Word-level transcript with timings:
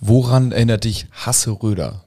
Woran 0.00 0.52
erinnert 0.52 0.84
dich 0.84 1.06
Hasse 1.12 1.50
Röder? 1.62 2.02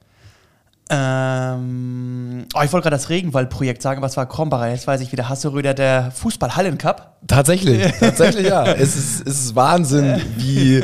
Ähm, 0.90 2.46
oh, 2.54 2.62
ich 2.64 2.72
wollte 2.74 2.84
gerade 2.84 2.96
das 2.98 3.10
Regenwald-Projekt 3.10 3.82
sagen, 3.82 3.98
aber 4.00 4.08
es 4.08 4.18
war 4.18 4.28
Krombacher. 4.28 4.70
Jetzt 4.70 4.86
weiß 4.86 5.02
ich 5.02 5.12
wieder, 5.12 5.30
Hasseröder, 5.30 5.74
der 5.74 6.12
Fußball-Hallencup. 6.12 7.14
Tatsächlich, 7.28 7.92
tatsächlich 8.00 8.48
ja. 8.48 8.66
Es 8.66 8.96
ist, 8.96 9.28
es 9.28 9.46
ist 9.46 9.56
Wahnsinn, 9.56 10.22
wie 10.38 10.84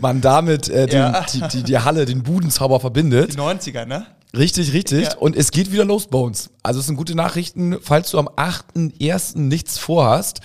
man 0.00 0.20
damit 0.20 0.68
äh, 0.68 0.86
den, 0.86 0.98
Ja. 0.98 1.24
die, 1.32 1.40
die, 1.48 1.62
die 1.62 1.78
Halle, 1.78 2.04
den 2.06 2.22
Budenzauber 2.22 2.80
verbindet. 2.80 3.34
Die 3.34 3.38
90er, 3.38 3.84
ne? 3.86 4.06
Richtig, 4.36 4.72
richtig. 4.72 5.04
Ja. 5.04 5.16
Und 5.18 5.36
es 5.36 5.50
geht 5.52 5.72
wieder 5.72 5.84
los, 5.84 6.08
Bones. 6.08 6.50
Also 6.62 6.80
es 6.80 6.86
sind 6.86 6.96
gute 6.96 7.14
Nachrichten, 7.14 7.76
falls 7.80 8.10
du 8.10 8.18
am 8.18 8.28
8.1. 8.28 9.38
nichts 9.38 9.78
vorhast. 9.78 10.40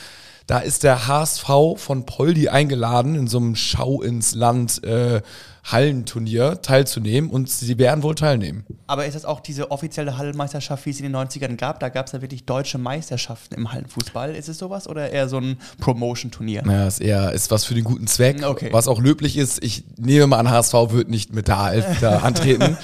Da 0.47 0.59
ist 0.59 0.83
der 0.83 1.07
HSV 1.07 1.49
von 1.77 2.05
Poldi 2.05 2.49
eingeladen, 2.49 3.15
in 3.15 3.27
so 3.27 3.37
einem 3.37 3.55
Schau 3.55 4.01
ins 4.01 4.35
Land 4.35 4.83
äh, 4.83 5.21
Hallenturnier 5.63 6.61
teilzunehmen 6.61 7.29
und 7.29 7.49
sie 7.49 7.77
werden 7.77 8.03
wohl 8.03 8.15
teilnehmen. 8.15 8.65
Aber 8.87 9.05
ist 9.05 9.13
das 9.15 9.25
auch 9.25 9.39
diese 9.39 9.71
offizielle 9.71 10.17
Hallenmeisterschaft, 10.17 10.85
wie 10.85 10.89
es 10.89 10.99
in 10.99 11.03
den 11.11 11.15
90ern 11.15 11.55
gab? 11.55 11.79
Da 11.79 11.89
gab 11.89 12.07
es 12.07 12.11
ja 12.13 12.21
wirklich 12.21 12.45
deutsche 12.45 12.77
Meisterschaften 12.77 13.55
im 13.55 13.71
Hallenfußball. 13.71 14.35
Ist 14.35 14.49
es 14.49 14.57
sowas 14.57 14.87
oder 14.87 15.11
eher 15.11 15.29
so 15.29 15.37
ein 15.37 15.57
Promotion-Turnier? 15.79 16.63
Naja, 16.65 16.87
ist 16.87 16.99
eher 17.01 17.31
ist 17.31 17.51
was 17.51 17.65
für 17.65 17.73
den 17.75 17.83
guten 17.83 18.07
Zweck, 18.07 18.43
Okay. 18.43 18.69
was 18.71 18.87
auch 18.87 18.99
löblich 18.99 19.37
ist. 19.37 19.63
Ich 19.63 19.83
nehme 19.97 20.27
mal 20.27 20.39
an, 20.39 20.49
HSV 20.49 20.73
wird 20.89 21.09
nicht 21.09 21.33
mit 21.33 21.47
der 21.47 21.57
A11 21.57 21.99
da 22.01 22.17
antreten. 22.23 22.77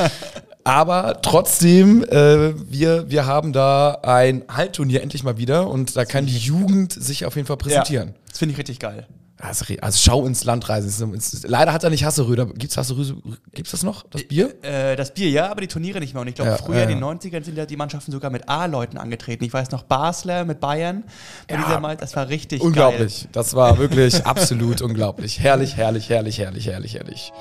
Aber 0.64 1.22
trotzdem, 1.22 2.04
äh, 2.04 2.54
wir, 2.70 3.10
wir 3.10 3.26
haben 3.26 3.54
da 3.54 4.00
ein 4.04 4.44
Hallenturnier 4.50 5.02
endlich 5.02 5.24
mal 5.24 5.38
wieder 5.38 5.70
und 5.70 5.96
da 5.96 6.04
kann 6.06 6.26
die 6.26 6.38
Jugend 6.38 6.92
sich 6.92 7.26
auf 7.26 7.36
jeden 7.38 7.48
Fall 7.48 7.58
präsentieren. 7.58 8.16
Das 8.30 8.40
finde 8.40 8.52
ich 8.54 8.58
richtig 8.60 8.80
geil. 8.80 9.08
Also, 9.40 9.66
also 9.82 10.00
schau 10.02 10.26
ins 10.26 10.44
Land 10.46 10.68
reisen. 10.68 11.16
Leider 11.44 11.72
hat 11.72 11.84
er 11.84 11.92
nicht 11.92 12.04
Hasseröder. 12.04 12.48
Gibt's 12.48 12.76
Hasseröder? 12.76 13.16
Gibt's 13.54 13.70
das 13.72 13.84
noch? 13.84 14.04
Das 14.10 14.24
Bier? 14.24 14.56
Äh, 14.64 14.96
das 14.96 15.14
Bier 15.14 15.30
ja, 15.30 15.52
aber 15.52 15.62
die 15.62 15.68
Turniere 15.68 16.00
nicht 16.00 16.14
mehr. 16.16 16.22
Und 16.22 16.28
ich 16.28 16.34
glaube, 16.36 16.52
Ja, 16.52 16.58
früher 16.58 16.78
ja, 16.78 16.84
in 16.84 16.90
den 16.90 17.00
ja. 17.00 17.06
90ern 17.08 17.44
sind 17.44 17.56
ja 17.56 17.68
die 17.68 17.76
Mannschaften 17.78 18.12
sogar 18.12 18.32
mit 18.32 18.50
A-Leuten 18.50 18.98
angetreten. 18.98 19.44
Ich 19.44 19.54
weiß 19.54 19.70
noch, 19.70 19.84
Basler 19.84 20.44
mit 20.44 20.60
Bayern. 20.60 21.04
Bei 21.48 21.54
Ja. 21.56 21.64
dieser 21.66 21.80
Mal, 21.80 21.98
das 21.98 22.16
war 22.16 22.30
richtig 22.30 22.62
Unglaublich. 22.62 23.28
Das 23.32 23.54
war 23.54 23.78
wirklich 23.78 24.26
absolut 24.26 24.82
unglaublich. 24.82 25.40
Herrlich, 25.40 25.78
herrlich, 25.78 26.10
herrlich, 26.10 26.40
herrlich, 26.40 26.66
herrlich, 26.68 26.96
herrlich. 26.96 27.32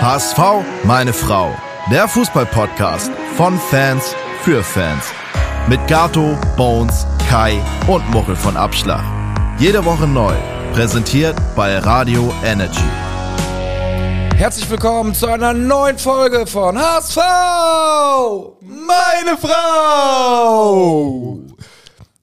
HSV, 0.00 0.38
meine 0.84 1.12
Frau. 1.12 1.54
Der 1.92 2.08
Fußball-Podcast 2.08 3.10
von 3.36 3.58
Fans 3.70 4.14
für 4.42 4.64
Fans. 4.64 5.04
Mit 5.68 5.86
Gato, 5.86 6.36
Bones, 6.56 7.06
Kai 7.28 7.60
und 7.86 8.08
Muchel 8.10 8.34
von 8.36 8.56
Abschlag. 8.56 9.04
Jede 9.58 9.82
Woche 9.86 10.06
neu. 10.06 10.34
Präsentiert 10.74 11.34
bei 11.56 11.78
Radio 11.78 12.30
Energy. 12.44 12.84
Herzlich 14.36 14.68
willkommen 14.68 15.14
zu 15.14 15.28
einer 15.28 15.54
neuen 15.54 15.96
Folge 15.96 16.46
von 16.46 16.76
HSV! 16.78 17.16
Meine 18.60 19.38
Frau! 19.40 21.38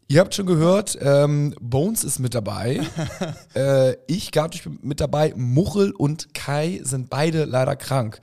Ihr 0.07 0.19
habt 0.19 0.35
schon 0.35 0.45
gehört, 0.45 0.95
ähm, 1.01 1.55
Bones 1.59 2.03
ist 2.03 2.19
mit 2.19 2.35
dabei. 2.35 2.81
äh, 3.55 3.93
ich, 4.05 4.29
bin 4.31 4.77
mit 4.83 5.01
dabei. 5.01 5.33
Muchel 5.35 5.91
und 5.91 6.35
Kai 6.35 6.81
sind 6.83 7.09
beide 7.09 7.45
leider 7.45 7.75
krank. 7.75 8.21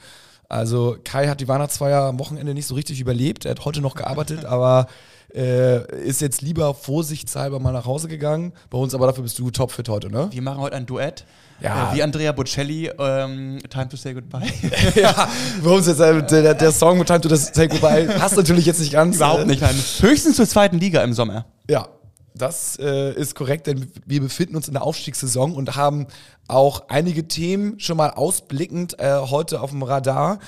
Also 0.51 0.97
Kai 1.05 1.29
hat 1.29 1.41
die 1.41 1.47
Weihnachtsfeier 1.47 2.03
am 2.03 2.19
Wochenende 2.19 2.55
nicht 2.55 2.67
so 2.67 2.75
richtig 2.75 3.01
überlebt. 3.01 3.45
Er 3.45 3.53
hat 3.53 3.65
heute 3.65 3.81
noch 3.81 3.95
gearbeitet, 3.95 4.45
aber 4.47 4.89
äh, 5.33 6.03
ist 6.03 6.21
jetzt 6.21 6.43
lieber 6.43 6.75
vorsichtshalber 6.75 7.61
mal 7.61 7.73
nach 7.73 7.87
Hause 7.87 8.09
gegangen. 8.09 8.53
Bei 8.69 8.77
uns 8.77 8.93
aber 8.93 9.07
dafür 9.07 9.23
bist 9.23 9.39
du 9.39 9.51
topfit 9.53 9.89
heute, 9.89 10.11
ne? 10.11 10.29
Wir 10.33 10.43
machen 10.43 10.59
heute 10.59 10.75
ein 10.75 10.87
Duett. 10.87 11.25
Ja. 11.61 11.93
Äh, 11.93 11.95
wie 11.95 12.03
Andrea 12.03 12.33
Bocelli, 12.33 12.91
ähm, 12.99 13.61
Time 13.71 13.89
to 13.89 13.97
Say 13.97 14.13
Goodbye. 14.15 14.53
ja, 14.97 15.29
bei 15.63 15.71
uns 15.71 15.87
jetzt 15.87 16.01
äh, 16.01 16.21
der, 16.27 16.55
der 16.55 16.73
Song 16.73 16.99
mit 16.99 17.07
Time 17.07 17.21
to 17.21 17.35
Say 17.37 17.69
Goodbye 17.69 18.07
passt 18.19 18.37
natürlich 18.37 18.67
jetzt 18.67 18.81
nicht 18.81 18.93
ganz. 18.93 19.17
Überhaupt 19.17 19.43
äh, 19.43 19.47
nicht. 19.47 19.63
Nein. 19.63 19.77
Höchstens 20.01 20.35
zur 20.35 20.49
zweiten 20.49 20.79
Liga 20.79 21.05
im 21.05 21.13
Sommer. 21.13 21.47
Ja, 21.69 21.87
das 22.35 22.79
äh, 22.79 23.13
ist 23.15 23.35
korrekt, 23.35 23.67
denn 23.67 23.91
wir 24.07 24.21
befinden 24.21 24.57
uns 24.57 24.69
in 24.69 24.75
der 24.75 24.83
Aufstiegssaison 24.83 25.55
und 25.55 25.77
haben 25.77 26.07
auch 26.49 26.89
einige 26.89 27.29
Themen 27.29 27.79
schon 27.81 27.97
mal 27.97 28.11
ausblickend 28.11 28.99
äh, 28.99 29.19
heute 29.19 29.61
auf 29.61 29.71
dem 29.71 29.83
Radar. 29.83 30.39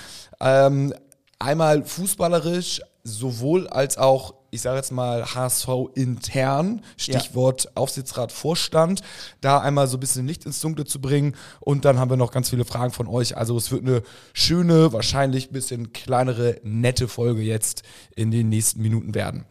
Ähm, 0.41 0.95
einmal 1.39 1.85
fußballerisch, 1.85 2.81
sowohl 3.05 3.67
als 3.69 3.99
auch, 3.99 4.35
ich 4.51 4.63
sage 4.63 4.77
jetzt 4.77 4.93
mal, 4.93 5.25
HSV 5.35 5.69
intern, 5.95 6.83
Stichwort 6.97 7.77
Aufsichtsrat 7.77 8.31
Vorstand, 8.31 9.03
da 9.41 9.59
einmal 9.59 9.89
so 9.89 9.97
ein 9.97 10.01
bisschen 10.01 10.27
Licht 10.27 10.47
ins 10.47 10.61
Dunkle 10.61 10.85
zu 10.85 11.01
bringen. 11.01 11.35
Und 11.61 11.85
dann 11.85 11.99
haben 11.99 12.11
wir 12.11 12.17
noch 12.17 12.31
ganz 12.31 12.51
viele 12.51 12.65
Fragen 12.65 12.93
von 12.93 13.09
euch. 13.09 13.37
Also 13.37 13.57
es 13.57 13.73
wird 13.73 13.83
eine 13.83 14.03
schöne, 14.35 14.93
wahrscheinlich 14.93 15.51
ein 15.51 15.53
bisschen 15.53 15.93
kleinere, 15.93 16.61
nette 16.63 17.09
Folge 17.09 17.43
jetzt 17.43 17.83
in 18.15 18.31
den 18.31 18.49
nächsten 18.49 18.83
Minuten 18.83 19.15
werden. 19.15 19.47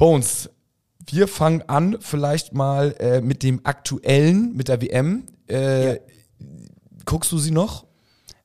Bones, 0.00 0.48
wir 1.04 1.28
fangen 1.28 1.60
an 1.68 1.98
vielleicht 2.00 2.54
mal 2.54 2.94
äh, 3.00 3.20
mit 3.20 3.42
dem 3.42 3.60
aktuellen, 3.64 4.56
mit 4.56 4.68
der 4.68 4.80
WM. 4.80 5.26
Äh, 5.46 5.92
Ja. 5.92 6.00
Guckst 7.04 7.30
du 7.32 7.36
sie 7.38 7.50
noch? 7.50 7.84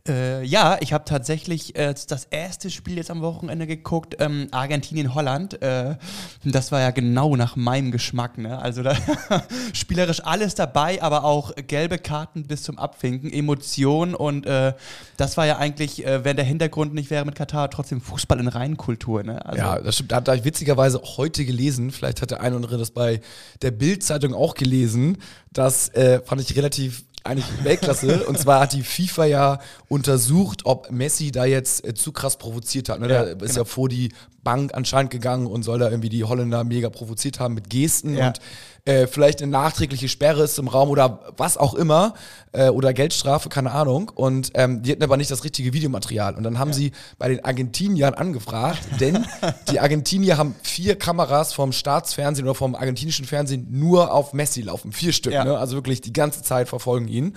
Äh, 0.08 0.44
ja, 0.44 0.78
ich 0.82 0.94
habe 0.94 1.04
tatsächlich 1.06 1.76
äh, 1.76 1.94
das 2.08 2.26
erste 2.26 2.70
Spiel 2.70 2.98
jetzt 2.98 3.10
am 3.10 3.22
Wochenende 3.22 3.66
geguckt, 3.66 4.18
ähm, 4.20 4.48
Argentinien-Holland. 4.52 5.62
Äh, 5.64 5.96
das 6.44 6.72
war 6.72 6.80
ja 6.80 6.92
genau 6.92 7.36
nach 7.36 7.56
meinem 7.56 7.92
Geschmack. 7.92 8.38
Ne? 8.38 8.60
Also 8.60 8.84
da 8.84 8.96
spielerisch 9.74 10.24
alles 10.24 10.54
dabei, 10.54 11.02
aber 11.02 11.24
auch 11.24 11.54
gelbe 11.56 11.98
Karten 11.98 12.44
bis 12.44 12.62
zum 12.62 12.78
Abwinken, 12.78 13.34
Emotionen 13.34 14.14
und 14.14 14.46
äh, 14.46 14.74
das 15.18 15.38
war 15.38 15.48
ja 15.48 15.58
eigentlich, 15.58 16.06
äh, 16.06 16.24
wenn 16.24 16.36
der 16.36 16.46
Hintergrund 16.46 16.94
nicht 16.94 17.10
wäre 17.10 17.26
mit 17.26 17.34
Katar, 17.34 17.72
trotzdem 17.72 18.00
Fußball 18.00 18.40
in 18.40 18.48
Reinkultur. 18.48 19.24
Ne? 19.24 19.44
Also, 19.44 19.58
ja, 19.58 19.80
das 19.80 19.96
stimmt. 19.96 20.12
Da 20.12 20.18
habe 20.18 20.38
ich 20.38 20.46
witzigerweise 20.46 21.02
heute 21.18 21.46
gelesen. 21.46 21.90
Vielleicht 21.92 22.22
hat 22.22 22.30
der 22.30 22.42
eine 22.42 22.56
oder 22.56 22.66
andere 22.66 22.78
das 22.78 22.92
bei 22.92 23.22
der 23.64 23.72
Bild-Zeitung 23.72 24.36
auch 24.36 24.54
gelesen. 24.54 25.18
Das 25.52 25.90
äh, 25.90 26.22
fand 26.24 26.42
ich 26.42 26.56
relativ 26.56 27.06
eigentlich 27.26 27.64
Weltklasse. 27.64 28.24
Und 28.28 28.38
zwar 28.38 28.62
hat 28.62 28.74
die 28.74 28.84
FIFA 28.84 29.26
ja 29.26 29.60
untersucht, 29.88 30.62
ob 30.66 30.92
Messi 30.92 31.32
da 31.32 31.46
jetzt 31.46 31.86
äh, 31.86 31.94
zu 31.94 32.12
krass 32.12 32.38
provoziert 32.38 32.90
hat. 32.90 33.00
Ne? 33.00 33.10
Ja, 33.12 33.26
der 33.26 33.34
ist 33.34 33.40
genau. 33.40 33.62
ja 33.62 33.66
vor 33.66 33.90
die 33.90 34.12
Bank 34.44 34.74
anscheinend 34.74 35.12
gegangen 35.12 35.48
und 35.48 35.64
soll 35.64 35.80
da 35.80 35.90
irgendwie 35.90 36.10
die 36.10 36.24
Holländer 36.24 36.64
mega 36.64 36.90
provoziert 36.90 37.40
haben 37.40 37.56
mit 37.56 37.70
Gesten 37.70 38.16
Ja. 38.16 38.28
und 38.28 38.40
äh, 38.86 39.08
vielleicht 39.08 39.42
eine 39.42 39.52
nachträgliche 39.52 40.08
Sperre 40.08 40.44
ist 40.44 40.60
im 40.60 40.68
Raum 40.68 40.90
oder 40.90 41.34
was 41.38 41.58
auch 41.58 41.74
immer 41.74 42.14
äh, 42.52 42.70
oder 42.70 42.94
Geldstrafe, 42.94 43.50
keine 43.50 43.72
Ahnung. 43.72 44.12
Und 44.14 44.52
ähm, 44.54 44.84
die 44.84 44.92
hatten 44.92 45.04
aber 45.04 45.18
nicht 45.18 45.32
das 45.32 45.44
richtige 45.44 45.74
Videomaterial. 45.74 46.36
Und 46.36 46.44
dann 46.44 46.60
haben 46.60 46.72
sie 46.72 46.92
bei 47.18 47.28
den 47.28 47.44
Argentiniern 47.44 48.14
angefragt, 48.14 48.80
denn 49.00 49.26
die 49.72 49.80
Argentinier 49.80 50.38
haben 50.38 50.54
vier 50.62 50.98
Kameras 50.98 51.54
vom 51.54 51.72
Staatsfernsehen 51.72 52.48
oder 52.48 52.54
vom 52.56 52.76
argentinischen 52.76 53.26
Fernsehen 53.26 53.68
nur 53.72 54.12
auf 54.14 54.34
Messi 54.34 54.62
laufen. 54.62 54.92
Vier 54.92 55.14
Stück, 55.14 55.34
Ja. 55.34 55.44
ne? 55.44 55.58
also 55.58 55.76
wirklich 55.76 56.02
die 56.02 56.14
ganze 56.14 56.44
Zeit 56.44 56.70
verfolgen 56.70 57.08
ihn, 57.08 57.36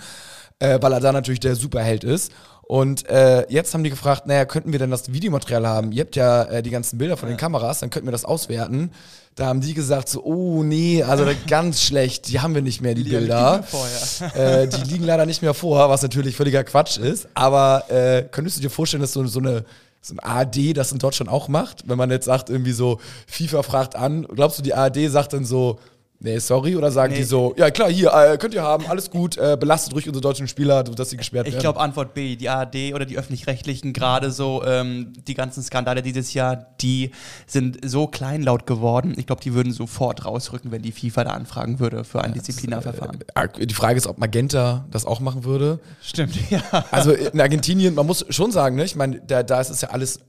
äh, 0.59 0.77
weil 0.81 0.93
er 0.93 0.99
da 0.99 1.11
natürlich 1.11 1.39
der 1.39 1.55
Superheld 1.55 2.03
ist. 2.03 2.31
Und 2.69 3.09
äh, 3.09 3.51
jetzt 3.51 3.73
haben 3.73 3.83
die 3.83 3.89
gefragt, 3.89 4.27
naja, 4.27 4.45
könnten 4.45 4.71
wir 4.71 4.77
denn 4.77 4.91
das 4.91 5.11
Videomaterial 5.11 5.65
haben? 5.65 5.91
Ihr 5.91 6.01
habt 6.03 6.15
ja 6.15 6.43
äh, 6.43 6.61
die 6.61 6.69
ganzen 6.69 6.99
Bilder 6.99 7.17
von 7.17 7.27
den 7.27 7.35
Kameras, 7.35 7.79
dann 7.79 7.89
könnten 7.89 8.07
wir 8.07 8.11
das 8.11 8.25
auswerten. 8.25 8.91
Da 9.33 9.47
haben 9.47 9.59
die 9.59 9.73
gesagt 9.73 10.07
so, 10.07 10.23
oh 10.23 10.61
nee, 10.61 11.01
also 11.01 11.25
ganz 11.47 11.81
schlecht, 11.81 12.27
die 12.27 12.39
haben 12.41 12.53
wir 12.53 12.61
nicht 12.61 12.79
mehr, 12.79 12.93
die, 12.93 13.03
Die 13.03 13.09
Bilder. 13.09 13.63
die 13.63 13.75
vorher. 13.75 14.61
äh, 14.61 14.67
die 14.67 14.83
liegen 14.87 15.03
leider 15.03 15.25
nicht 15.25 15.41
mehr 15.41 15.55
vor, 15.55 15.89
was 15.89 16.03
natürlich 16.03 16.35
völliger 16.35 16.63
Quatsch 16.63 16.99
ist. 16.99 17.27
Aber 17.33 17.89
äh, 17.89 18.25
könntest 18.29 18.57
du 18.57 18.61
dir 18.61 18.69
vorstellen, 18.69 19.01
dass 19.01 19.13
so, 19.13 19.25
so 19.25 19.39
eine 19.39 19.65
so 20.01 20.13
ein 20.13 20.19
ARD 20.19 20.77
das 20.77 20.91
in 20.91 20.99
Deutschland 20.99 21.31
auch 21.31 21.47
macht? 21.47 21.89
Wenn 21.89 21.97
man 21.97 22.11
jetzt 22.11 22.25
sagt, 22.25 22.51
irgendwie 22.51 22.71
so, 22.71 22.99
FIFA 23.25 23.63
fragt 23.63 23.95
an, 23.95 24.27
glaubst 24.27 24.59
du, 24.59 24.61
die 24.63 24.75
ARD 24.75 25.09
sagt 25.09 25.33
dann 25.33 25.43
so, 25.43 25.79
nee, 26.19 26.37
sorry, 26.39 26.75
oder 26.75 26.91
sagen 26.91 27.13
Nee. 27.13 27.19
die 27.19 27.23
so, 27.25 27.53
ja 27.57 27.71
klar, 27.71 27.89
hier, 27.89 28.11
äh, 28.13 28.37
könnt 28.37 28.53
ihr 28.53 28.61
haben, 28.63 28.85
alles 28.87 29.09
gut, 29.09 29.37
äh, 29.37 29.57
belastet 29.59 29.93
ruhig 29.93 30.07
unsere 30.07 30.21
deutschen 30.21 30.47
Spieler, 30.47 30.83
dass 30.83 31.09
sie 31.09 31.17
gesperrt 31.17 31.47
Ich 31.47 31.53
werden. 31.53 31.61
glaube, 31.61 31.79
Antwort 31.79 32.13
B, 32.13 32.35
die 32.35 32.49
ARD 32.49 32.93
oder 32.93 33.05
die 33.05 33.17
Öffentlich-Rechtlichen, 33.17 33.93
gerade 33.93 34.31
so 34.31 34.63
ähm, 34.65 35.13
die 35.27 35.33
ganzen 35.33 35.63
Skandale 35.63 36.01
dieses 36.01 36.33
Jahr, 36.33 36.67
die 36.81 37.11
sind 37.47 37.77
so 37.89 38.07
kleinlaut 38.07 38.65
geworden. 38.65 39.13
Ich 39.17 39.25
glaube, 39.27 39.41
die 39.41 39.53
würden 39.53 39.71
sofort 39.73 40.25
rausrücken, 40.25 40.71
wenn 40.71 40.81
die 40.81 40.91
FIFA 40.91 41.23
da 41.23 41.29
anfragen 41.31 41.79
würde 41.79 42.03
für 42.03 42.21
ein 42.23 42.33
Disziplinarverfahren. 42.33 43.19
Äh, 43.35 43.65
Die 43.65 43.73
Frage 43.73 43.97
ist, 43.97 44.07
ob 44.07 44.17
Magenta 44.17 44.85
das 44.91 45.05
auch 45.05 45.19
machen 45.19 45.43
würde. 45.45 45.79
Stimmt, 46.01 46.35
ja. 46.49 46.61
Also 46.91 47.11
in 47.13 47.39
Argentinien, 47.39 47.95
man 47.95 48.05
muss 48.05 48.25
schon 48.29 48.51
sagen, 48.51 48.75
ne? 48.75 48.83
ich 48.83 48.95
meine, 48.95 49.21
da, 49.25 49.43
da 49.43 49.61
ist 49.61 49.69
es 49.69 49.81
ja 49.81 49.89
alles 49.89 50.19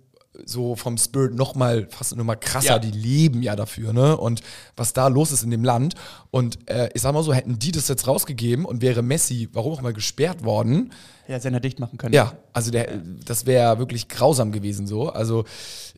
so 0.45 0.77
vom 0.77 0.97
Spirit 0.97 1.35
noch 1.35 1.55
mal 1.55 1.87
fast 1.91 2.17
noch 2.17 2.25
mal 2.25 2.37
krasser. 2.37 2.75
Ja. 2.75 2.79
Die 2.79 2.91
leben 2.91 3.43
ja 3.43 3.57
dafür, 3.57 3.93
ne? 3.93 4.17
Und 4.17 4.41
was 4.77 4.93
da 4.93 5.09
los 5.09 5.33
ist 5.33 5.43
in 5.43 5.51
dem 5.51 5.65
Land. 5.65 5.95
Und 6.31 6.71
äh, 6.71 6.91
ich 6.95 7.03
sag 7.03 7.13
mal 7.13 7.23
so, 7.23 7.33
hätten 7.33 7.59
die 7.59 7.73
das 7.73 7.89
jetzt 7.89 8.07
rausgegeben 8.07 8.65
und 8.65 8.81
wäre 8.83 9.03
Messi, 9.03 9.49
warum 9.53 9.73
auch 9.73 9.83
mal 9.83 9.93
gesperrt 9.93 10.45
worden, 10.45 10.93
Ja, 11.31 11.39
Sender 11.41 11.61
dicht 11.61 11.79
machen 11.79 11.97
können. 11.97 12.13
ja, 12.15 12.33
also 12.53 12.71
der, 12.71 12.89
das 13.25 13.47
wäre 13.47 13.79
wirklich 13.79 14.09
grausam 14.09 14.51
gewesen 14.53 14.87
so. 14.87 15.11
Also 15.11 15.45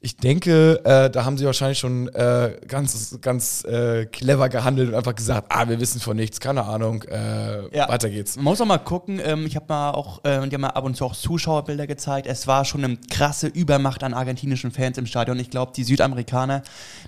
ich 0.05 0.17
denke, 0.17 0.85
äh, 0.85 1.09
da 1.11 1.25
haben 1.25 1.39
sie 1.39 1.47
wahrscheinlich 1.47 1.79
schon 1.79 2.09
äh, 2.09 2.57
ganz, 2.69 3.19
ganz 3.21 3.65
äh, 3.65 4.05
clever 4.07 4.49
gehandelt 4.49 4.89
und 4.91 4.95
einfach 4.95 5.15
gesagt, 5.15 5.47
ah, 5.49 5.69
wir 5.69 5.81
wissen 5.81 6.01
von 6.01 6.17
nichts, 6.17 6.41
keine 6.41 6.65
Ahnung, 6.65 7.03
äh, 7.05 7.75
Ja. 7.77 7.89
weiter 7.89 8.11
geht's. 8.11 8.37
Man 8.37 8.45
muss 8.47 8.61
auch 8.61 8.67
mal 8.67 8.79
gucken, 8.79 9.21
ähm, 9.25 9.47
ich 9.47 9.57
habe 9.57 9.67
mal 9.69 9.93
auch, 9.93 10.25
äh, 10.25 10.47
die 10.49 10.55
haben 10.55 10.61
mal 10.61 10.69
ab 10.71 10.85
und 10.85 10.97
zu 10.97 11.05
auch 11.07 11.15
Zuschauerbilder 11.17 11.87
gezeigt. 11.87 12.27
Es 12.27 12.47
war 12.47 12.65
schon 12.65 12.85
eine 12.85 12.97
krasse 13.11 13.47
Übermacht 13.47 14.03
an 14.05 14.13
argentinischen 14.13 14.71
Fans 14.73 14.99
im 14.99 15.07
Stadion. 15.07 15.39
Ich 15.39 15.51
glaube, 15.51 15.73
die 15.75 15.85
Südamerikaner, 15.85 16.63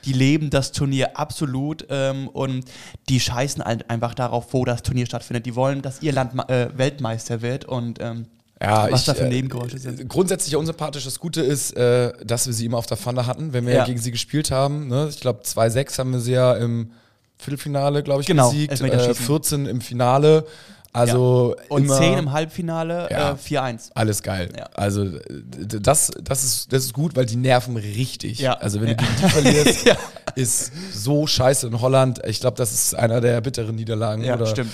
die 0.04 0.12
leben 0.12 0.48
das 0.50 0.72
Turnier 0.72 1.18
absolut 1.18 1.84
ähm, 1.90 2.28
und 2.28 2.64
die 3.08 3.18
scheißen 3.20 3.62
halt 3.64 3.90
einfach 3.90 4.14
darauf, 4.14 4.54
wo 4.54 4.64
das 4.64 4.82
Turnier 4.82 5.06
stattfindet. 5.06 5.44
Die 5.46 5.56
wollen, 5.56 5.82
dass 5.82 6.00
ihr 6.00 6.12
Land 6.12 6.32
äh, 6.48 6.68
Weltmeister 6.78 7.42
wird 7.42 7.64
und 7.64 7.98
ähm, 8.00 8.13
Ja, 8.62 8.90
was 8.90 9.00
ich, 9.00 9.06
da 9.06 9.14
für 9.14 9.24
äh, 9.24 9.28
Nebengeräusche 9.28 9.78
sind. 9.78 10.08
Grundsätzlich 10.08 10.52
ja 10.52 10.58
unsympathisch. 10.58 11.04
Das 11.04 11.18
Gute 11.18 11.42
ist, 11.42 11.76
äh, 11.76 12.12
dass 12.24 12.46
wir 12.46 12.54
sie 12.54 12.64
immer 12.66 12.78
auf 12.78 12.86
der 12.86 12.96
Pfanne 12.96 13.26
hatten, 13.26 13.52
wenn 13.52 13.66
wir 13.66 13.74
Ja. 13.74 13.84
gegen 13.84 13.98
sie 14.00 14.10
gespielt 14.12 14.50
haben. 14.50 14.88
Ne? 14.88 15.08
Ich 15.10 15.20
glaube, 15.20 15.40
2-6 15.42 15.98
haben 15.98 16.12
wir 16.12 16.20
sie 16.20 16.32
ja 16.32 16.54
im 16.54 16.90
Viertelfinale, 17.38 18.02
glaube 18.02 18.20
ich, 18.22 18.26
Genau, 18.26 18.50
besiegt. 18.50 18.70
Äh, 18.70 18.74
Elfmeterschießen. 18.74 19.26
14 19.26 19.66
im 19.66 19.80
Finale. 19.80 20.46
Also 20.92 21.56
Und 21.68 21.86
immer 21.86 21.98
10 21.98 22.18
im 22.18 22.32
Halbfinale, 22.32 23.08
Ja. 23.10 23.32
äh, 23.32 23.36
4-1. 23.36 23.90
alles 23.94 24.22
geil. 24.22 24.48
Ja. 24.56 24.66
Also 24.74 25.02
äh, 25.04 25.18
das, 25.66 26.12
das, 26.22 26.44
ist, 26.44 26.72
das 26.72 26.84
ist 26.84 26.92
gut, 26.94 27.16
weil 27.16 27.26
die 27.26 27.34
nerven 27.36 27.76
richtig. 27.76 28.38
Ja. 28.38 28.52
Also 28.54 28.80
wenn 28.80 28.88
Ja. 28.88 28.94
du 28.94 29.04
gegen 29.04 29.16
die 29.20 29.28
verlierst, 29.28 29.84
Ja. 29.86 29.96
ist 30.36 30.70
so 30.94 31.26
scheiße 31.26 31.66
in 31.66 31.80
Holland. 31.80 32.20
Ich 32.26 32.38
glaube, 32.40 32.56
das 32.56 32.72
ist 32.72 32.94
einer 32.94 33.20
der 33.20 33.40
bitteren 33.40 33.74
Niederlagen 33.74 34.22
Ja, 34.22 34.36
oder 34.36 34.46
stimmt. 34.46 34.70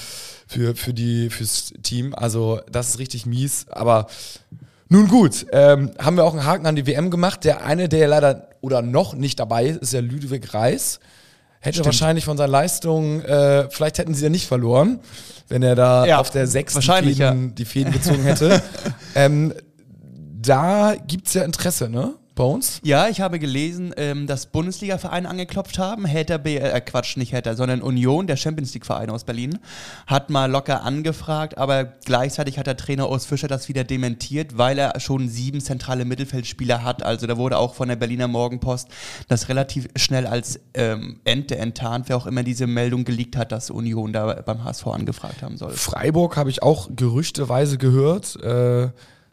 Für, 0.50 0.74
für 0.74 0.92
die, 0.92 1.30
fürs 1.30 1.72
Team. 1.82 2.12
Also 2.12 2.60
das 2.70 2.88
ist 2.88 2.98
richtig 2.98 3.24
mies. 3.24 3.66
Aber 3.70 4.08
nun 4.88 5.06
gut, 5.06 5.46
ähm, 5.52 5.92
haben 5.98 6.16
wir 6.16 6.24
auch 6.24 6.32
einen 6.32 6.44
Haken 6.44 6.66
an 6.66 6.74
die 6.74 6.88
WM 6.88 7.10
gemacht. 7.10 7.44
Der 7.44 7.64
eine, 7.64 7.88
der 7.88 8.08
leider 8.08 8.48
oder 8.60 8.82
noch 8.82 9.14
nicht 9.14 9.38
dabei 9.38 9.66
ist, 9.66 9.80
ist 9.80 9.92
ja 9.92 10.00
Ludwig 10.00 10.52
Reis. 10.52 10.98
Hätte 11.60 11.84
wahrscheinlich 11.84 12.24
von 12.24 12.36
seinen 12.36 12.50
Leistungen, 12.50 13.22
äh, 13.24 13.68
vielleicht 13.70 13.98
hätten 13.98 14.14
sie 14.14 14.24
ja 14.24 14.30
nicht 14.30 14.48
verloren, 14.48 14.98
wenn 15.48 15.62
er 15.62 15.74
da 15.74 16.06
Ja, 16.06 16.18
auf 16.18 16.30
der 16.30 16.46
sechsten 16.46 16.82
Fäden, 16.82 17.54
die 17.54 17.64
Fäden 17.64 17.92
gezogen 17.92 18.22
hätte. 18.22 18.62
ähm, 19.14 19.54
da 20.40 20.96
gibt 21.06 21.28
es 21.28 21.34
ja 21.34 21.44
Interesse, 21.44 21.88
ne? 21.88 22.14
Bei 22.34 22.44
uns? 22.44 22.80
Ja, 22.84 23.08
ich 23.08 23.20
habe 23.20 23.38
gelesen, 23.38 23.92
ähm, 23.96 24.26
dass 24.26 24.46
Bundesliga-Vereine 24.46 25.28
angeklopft 25.28 25.78
haben. 25.78 26.06
Hertha, 26.06 26.38
B 26.38 26.56
äh, 26.56 26.80
Quatsch, 26.80 27.16
nicht 27.16 27.32
Hertha, 27.32 27.54
sondern 27.54 27.82
Union, 27.82 28.26
der 28.26 28.36
Champions 28.36 28.72
League-Verein 28.72 29.10
aus 29.10 29.24
Berlin, 29.24 29.58
hat 30.06 30.30
mal 30.30 30.50
locker 30.50 30.82
angefragt, 30.82 31.58
aber 31.58 31.84
gleichzeitig 31.84 32.58
hat 32.58 32.66
der 32.66 32.76
Trainer 32.76 33.10
Urs 33.10 33.26
Fischer 33.26 33.48
das 33.48 33.68
wieder 33.68 33.84
dementiert, 33.84 34.56
weil 34.56 34.78
er 34.78 34.98
schon 35.00 35.28
sieben 35.28 35.60
zentrale 35.60 36.04
Mittelfeldspieler 36.04 36.84
hat. 36.84 37.02
Also 37.02 37.26
da 37.26 37.36
wurde 37.36 37.58
auch 37.58 37.74
von 37.74 37.88
der 37.88 37.96
Berliner 37.96 38.28
Morgenpost 38.28 38.88
das 39.28 39.48
relativ 39.48 39.88
schnell 39.96 40.26
als 40.26 40.60
ähm, 40.74 41.20
Ente 41.24 41.58
enttarnt, 41.58 42.08
wer 42.08 42.16
auch 42.16 42.26
immer 42.26 42.44
diese 42.44 42.66
Meldung 42.66 43.04
geleakt 43.04 43.36
hat, 43.36 43.52
dass 43.52 43.70
Union 43.70 44.12
da 44.12 44.40
beim 44.46 44.64
HSV 44.64 44.86
angefragt 44.86 45.42
haben 45.42 45.56
soll. 45.56 45.72
Freiburg 45.72 46.36
habe 46.36 46.48
ich 46.48 46.62
auch 46.62 46.88
gerüchteweise 46.94 47.76
gehört, 47.76 48.36
äh, 48.42 48.90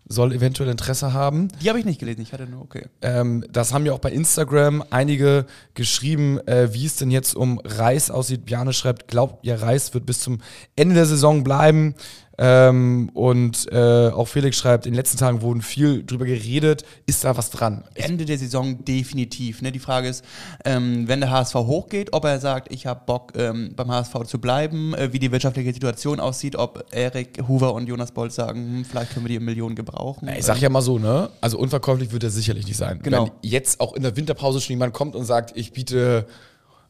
soll 0.10 0.34
eventuell 0.34 0.70
Interesse 0.70 1.14
haben. 1.14 1.50
Die 1.62 1.70
habe 1.70 1.80
ich 1.80 1.86
nicht 1.86 2.00
gelesen, 2.00 2.22
ich 2.22 2.34
hatte 2.34 2.48
nur, 2.48 2.62
okay. 2.62 2.86
Ähm, 3.02 3.46
das 3.52 3.74
haben 3.74 3.86
ja 3.86 3.94
auch 3.94 4.00
bei 4.00 4.12
Instagram 4.12 4.84
einige 4.90 5.46
geschrieben, 5.74 6.40
äh, 6.48 6.74
wie 6.74 6.86
es 6.86 6.96
denn 6.96 7.12
jetzt 7.12 7.36
um 7.36 7.60
Reis 7.64 8.10
aussieht. 8.10 8.46
Bjane 8.46 8.74
schreibt, 8.74 9.08
glaubt 9.08 9.46
ihr, 9.46 9.62
Reis 9.62 9.94
wird 9.94 10.06
bis 10.06 10.20
zum 10.20 10.40
Ende 10.76 10.96
der 10.96 11.06
Saison 11.06 11.44
bleiben. 11.44 11.96
Ähm, 12.40 13.10
und 13.16 13.66
äh, 13.72 14.10
auch 14.10 14.28
Felix 14.28 14.58
schreibt, 14.58 14.86
in 14.86 14.92
den 14.94 14.98
letzten 14.98 15.18
Tagen 15.18 15.42
wurden 15.42 15.62
viel 15.64 16.04
drüber 16.06 16.26
geredet. 16.26 16.84
Ist 17.08 17.24
da 17.24 17.36
was 17.36 17.50
dran? 17.50 17.84
Ende 17.96 18.26
der 18.26 18.38
Saison 18.38 18.86
definitiv. 18.86 19.62
Ne? 19.64 19.72
Die 19.72 19.80
Frage 19.80 20.08
ist, 20.08 20.24
ähm, 20.64 21.08
wenn 21.08 21.20
der 21.20 21.32
HSV 21.32 21.56
hochgeht, 21.56 22.14
ob 22.14 22.26
er 22.26 22.40
sagt, 22.40 22.72
ich 22.72 22.86
habe 22.86 23.02
Bock 23.08 23.34
ähm, 23.36 23.74
beim 23.76 23.90
HSV 23.92 24.14
zu 24.26 24.40
bleiben, 24.40 24.94
äh, 24.94 25.12
wie 25.14 25.20
die 25.20 25.32
wirtschaftliche 25.32 25.74
Situation 25.74 26.20
aussieht, 26.20 26.56
ob 26.56 26.86
Erik 26.92 27.42
Hoover 27.48 27.74
und 27.74 27.88
Jonas 27.88 28.12
Bolt 28.12 28.32
sagen, 28.32 28.60
hm, 28.78 28.86
vielleicht 28.86 29.14
können 29.14 29.26
wir 29.26 29.40
die 29.40 29.44
Millionen 29.44 29.76
gebrauchen. 29.76 30.30
Ich 30.38 30.46
sag 30.46 30.62
ja 30.62 30.70
mal 30.70 30.82
so, 30.82 31.00
ne? 31.00 31.30
Also 31.42 31.58
unverkäuflich 31.58 32.12
wird 32.12 32.24
er 32.24 32.30
sicherlich 32.30 32.68
nicht 32.68 32.78
sein. 32.78 33.00
Genau. 33.02 33.26
Wenn 33.26 33.32
jetzt 33.50 33.80
auch 33.80 33.94
in 33.94 34.04
der 34.04 34.16
Winterpause 34.16 34.62
schon 34.62 34.74
jemand 34.76 34.94
kommt 34.94 35.16
und 35.16 35.26
sagt, 35.26 35.58
ich 35.58 35.72
biete, 35.72 36.28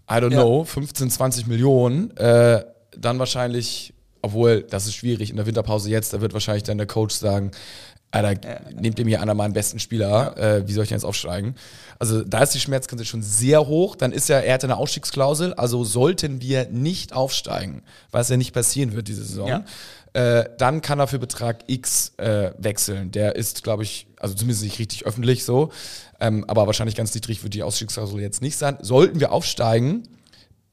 I 0.09 0.15
don't 0.15 0.31
Ja. 0.33 0.41
know, 0.41 0.63
15, 0.65 1.09
20 1.09 1.47
Millionen, 1.47 2.15
äh, 2.17 2.63
dann 2.97 3.19
wahrscheinlich, 3.19 3.93
obwohl 4.21 4.63
das 4.63 4.85
ist 4.85 4.95
schwierig 4.95 5.29
in 5.29 5.35
der 5.37 5.45
Winterpause 5.45 5.89
jetzt, 5.89 6.13
da 6.13 6.21
wird 6.21 6.33
wahrscheinlich 6.33 6.63
dann 6.63 6.77
der 6.77 6.87
Coach 6.87 7.15
sagen, 7.15 7.51
Alter, 8.09 8.61
nehmt 8.73 8.97
ihr 8.99 9.05
mir 9.05 9.21
einer 9.21 9.33
meinen 9.33 9.51
besten 9.53 9.79
Spieler, 9.79 10.37
äh, 10.37 10.67
wie 10.67 10.71
soll 10.71 10.83
ich 10.83 10.89
denn 10.89 10.95
jetzt 10.97 11.03
aufsteigen? 11.03 11.55
Also 11.99 12.23
da 12.23 12.41
ist 12.41 12.53
die 12.53 12.59
Schmerzgrenze 12.59 13.03
schon 13.03 13.21
sehr 13.21 13.67
hoch, 13.67 13.97
dann 13.97 14.13
ist 14.13 14.29
ja, 14.29 14.39
er 14.39 14.53
hat 14.53 14.63
eine 14.63 14.77
Ausstiegsklausel, 14.77 15.53
also 15.55 15.83
sollten 15.83 16.41
wir 16.41 16.67
nicht 16.69 17.11
aufsteigen, 17.13 17.83
was 18.11 18.29
ja 18.29 18.37
nicht 18.37 18.53
passieren 18.53 18.93
wird 18.93 19.09
diese 19.09 19.25
Saison, 19.25 19.47
Ja. 19.49 19.65
äh, 20.13 20.49
dann 20.57 20.79
kann 20.81 20.99
er 20.99 21.07
für 21.07 21.19
Betrag 21.19 21.65
X 21.67 22.13
äh, 22.17 22.51
wechseln. 22.57 23.11
Der 23.11 23.35
ist, 23.35 23.63
glaube 23.63 23.83
ich, 23.83 24.07
also 24.19 24.33
zumindest 24.35 24.63
nicht 24.63 24.79
richtig 24.79 25.05
öffentlich 25.05 25.43
so, 25.43 25.69
ähm, 26.21 26.45
aber 26.47 26.65
wahrscheinlich 26.65 26.95
ganz 26.95 27.13
niedrig 27.13 27.43
wird 27.43 27.53
die 27.55 27.61
Ausstiegsklausel 27.63 28.21
jetzt 28.21 28.41
nicht 28.41 28.55
sein. 28.57 28.77
Sollten 28.81 29.19
wir 29.19 29.33
aufsteigen, 29.33 30.03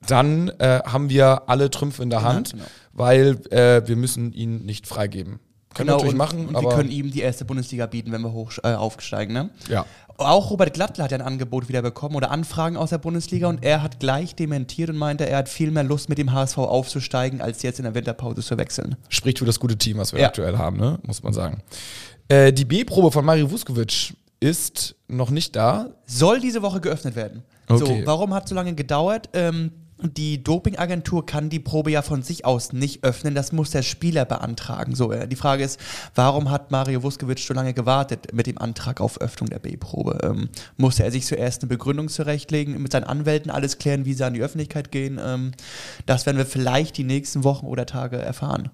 dann 0.06 0.50
äh, 0.61 0.81
haben 0.85 1.08
wir 1.11 1.49
alle 1.49 1.69
Trümpfe 1.70 2.02
in 2.02 2.11
der 2.11 2.23
Hand, 2.23 2.52
genau. 2.52 2.64
Weil 2.94 3.38
äh, 3.50 3.87
wir 3.87 3.96
müssen 3.96 4.32
ihn 4.32 4.64
nicht 4.64 4.87
freigeben. 4.87 5.41
Können 5.75 5.88
wir 5.88 5.93
natürlich 5.96 6.12
und, 6.12 6.19
machen, 6.19 6.46
und 6.46 6.56
aber 6.56 6.70
wir 6.70 6.76
können 6.76 6.91
ihm 6.91 7.11
die 7.11 7.20
erste 7.20 7.44
Bundesliga 7.44 7.87
bieten, 7.87 8.12
wenn 8.12 8.23
wir 8.23 8.32
hoch, 8.32 8.52
äh, 8.62 8.75
aufsteigen. 8.75 9.32
Ne? 9.35 9.50
ja. 9.69 9.85
Auch 10.17 10.52
Robert 10.52 10.73
Glattler 10.75 11.02
hat 11.02 11.11
ja 11.11 11.19
ein 11.19 11.23
Angebot 11.26 11.69
wieder 11.69 11.82
bekommen 11.82 12.14
oder 12.14 12.31
Anfragen 12.31 12.76
aus 12.76 12.91
der 12.91 12.99
Bundesliga 12.99 13.49
und 13.49 13.64
er 13.64 13.82
hat 13.82 13.99
gleich 13.99 14.37
dementiert 14.37 14.88
und 14.91 14.96
meinte, 14.96 15.29
er 15.29 15.38
hat 15.38 15.49
viel 15.49 15.73
mehr 15.73 15.82
Lust 15.82 16.08
mit 16.08 16.19
dem 16.19 16.31
HSV 16.32 16.58
aufzusteigen, 16.58 17.41
als 17.41 17.62
jetzt 17.62 17.81
in 17.81 17.82
der 17.82 17.96
Winterpause 17.96 18.41
zu 18.41 18.56
wechseln. 18.56 18.94
spricht 19.08 19.41
für 19.41 19.44
das 19.44 19.58
gute 19.58 19.76
Team, 19.76 19.99
was 19.99 20.12
wir 20.12 20.20
Ja. 20.20 20.29
aktuell 20.29 20.56
haben, 20.56 20.76
ne? 20.76 21.00
muss 21.05 21.25
man 21.25 21.32
sagen. 21.32 21.62
Äh, 22.29 22.52
die 22.52 22.64
B-Probe 22.64 23.11
von 23.11 23.25
Mario 23.25 23.50
Vuskovic 23.50 24.14
ist 24.38 24.94
noch 25.08 25.31
nicht 25.31 25.56
da. 25.56 25.88
soll 26.06 26.38
diese 26.38 26.62
Woche 26.62 26.81
geöffnet 26.81 27.17
werden. 27.17 27.43
Okay. 27.67 28.02
So, 28.02 28.06
warum 28.06 28.35
hat 28.35 28.49
so 28.49 28.55
lange 28.55 28.75
gedauert? 28.75 29.31
Ähm, 29.32 29.73
die 30.05 30.43
Dopingagentur 30.43 31.25
kann 31.27 31.51
die 31.51 31.61
Probe 31.61 31.91
ja 31.91 32.03
von 32.03 32.23
sich 32.23 32.45
aus 32.45 32.73
nicht 32.73 33.05
öffnen, 33.05 33.35
das 33.35 33.53
muss 33.53 33.71
der 33.71 33.83
Spieler 33.83 34.25
beantragen. 34.25 34.95
So, 34.95 35.12
äh, 35.12 35.27
die 35.27 35.37
Frage 35.37 35.65
ist, 35.65 35.81
warum 36.15 36.51
hat 36.51 36.71
Mario 36.71 37.03
Vuskovic 37.03 37.39
so 37.39 37.55
lange 37.55 37.75
gewartet 37.75 38.33
mit 38.33 38.47
dem 38.47 38.59
Antrag 38.59 39.01
auf 39.01 39.21
Öffnung 39.21 39.51
der 39.51 39.59
B-Probe? 39.59 40.19
Ähm, 40.23 40.49
musste 40.77 41.05
er 41.05 41.11
sich 41.11 41.27
zuerst 41.27 41.62
eine 41.62 41.69
Begründung 41.69 42.09
zurechtlegen, 42.09 42.81
mit 42.83 42.93
seinen 42.93 43.05
Anwälten 43.05 43.51
alles 43.51 43.79
klären, 43.79 44.05
wie 44.05 44.15
sie 44.15 44.25
an 44.25 44.35
die 44.35 44.43
Öffentlichkeit 44.43 44.91
gehen? 44.91 45.21
Ähm, 45.23 45.53
das 46.06 46.27
werden 46.27 46.39
wir 46.39 46.47
vielleicht 46.47 46.97
die 46.97 47.05
nächsten 47.05 47.45
Wochen 47.45 47.67
oder 47.67 47.87
Tage 47.87 48.19
erfahren. 48.19 48.71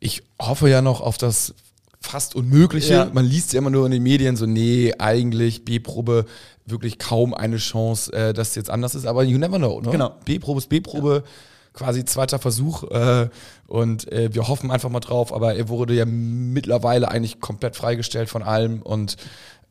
Ich 0.00 0.22
hoffe 0.40 0.68
ja 0.68 0.82
noch 0.82 1.00
auf 1.00 1.16
das 1.16 1.54
fast 2.02 2.34
Unmögliche. 2.34 2.94
Ja. 2.94 3.10
Man 3.12 3.24
liest 3.24 3.52
ja 3.52 3.58
immer 3.58 3.70
nur 3.70 3.86
in 3.86 3.92
den 3.92 4.02
Medien 4.02 4.36
so, 4.36 4.46
nee, 4.46 4.92
eigentlich 4.98 5.64
B-Probe 5.64 6.26
wirklich 6.66 6.98
kaum 6.98 7.34
eine 7.34 7.56
Chance, 7.56 8.12
äh, 8.12 8.32
dass 8.32 8.50
es 8.50 8.54
jetzt 8.54 8.70
anders 8.70 8.94
ist. 8.94 9.06
Aber 9.06 9.24
you 9.24 9.38
never 9.38 9.58
know. 9.58 9.80
Ne? 9.80 9.90
Genau. 9.90 10.14
B-Probe 10.24 10.58
ist 10.58 10.68
B-Probe, 10.68 11.24
quasi 11.72 12.04
zweiter 12.04 12.38
Versuch. 12.38 12.84
Äh, 12.90 13.28
und 13.66 14.10
äh, 14.12 14.34
wir 14.34 14.48
hoffen 14.48 14.70
einfach 14.70 14.90
mal 14.90 15.00
drauf. 15.00 15.32
Aber 15.32 15.54
er 15.54 15.68
wurde 15.68 15.94
ja 15.94 16.04
mittlerweile 16.04 17.08
eigentlich 17.08 17.40
komplett 17.40 17.76
freigestellt 17.76 18.28
von 18.28 18.42
allem. 18.42 18.82
Und 18.82 19.16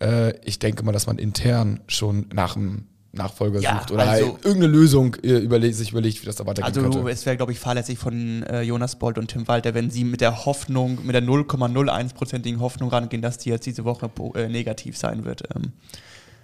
äh, 0.02 0.34
ich 0.46 0.60
denke 0.60 0.84
mal, 0.84 0.92
dass 0.92 1.08
man 1.08 1.18
intern 1.18 1.82
schon 1.88 2.28
nach 2.34 2.56
einem 2.56 2.88
Nachfolger 3.14 3.60
Ja, 3.60 3.80
sucht 3.80 3.92
oder 3.92 4.08
also- 4.08 4.38
irgendeine 4.44 4.68
Lösung 4.68 5.16
äh, 5.24 5.38
überlegt, 5.40 5.76
sich 5.76 5.92
überlegt, 5.92 6.22
wie 6.22 6.26
das 6.26 6.38
da 6.38 6.46
weitergehen 6.46 6.66
Also 6.66 6.82
könnte. 7.00 7.12
es 7.12 7.26
wäre, 7.26 7.36
glaube 7.36 7.52
ich, 7.52 7.60
fahrlässig 7.60 8.00
von 8.00 8.44
äh, 8.44 8.62
Jonas 8.62 8.96
Bolt 8.98 9.18
und 9.18 9.28
Tim 9.28 9.48
Walter, 9.48 9.74
wenn 9.74 9.90
sie 9.90 10.04
mit 10.06 10.22
der 10.22 10.46
Hoffnung, 10.46 11.00
mit 11.06 11.14
der 11.14 11.22
0,01%igen 11.24 12.60
Hoffnung 12.62 12.90
rangehen, 12.90 13.22
dass 13.22 13.38
die 13.38 13.50
jetzt 13.50 13.66
diese 13.66 13.84
Woche 13.84 14.10
äh, 14.36 14.48
negativ 14.48 14.98
sein 14.98 15.26
wird. 15.26 15.44
Ähm, 15.56 15.74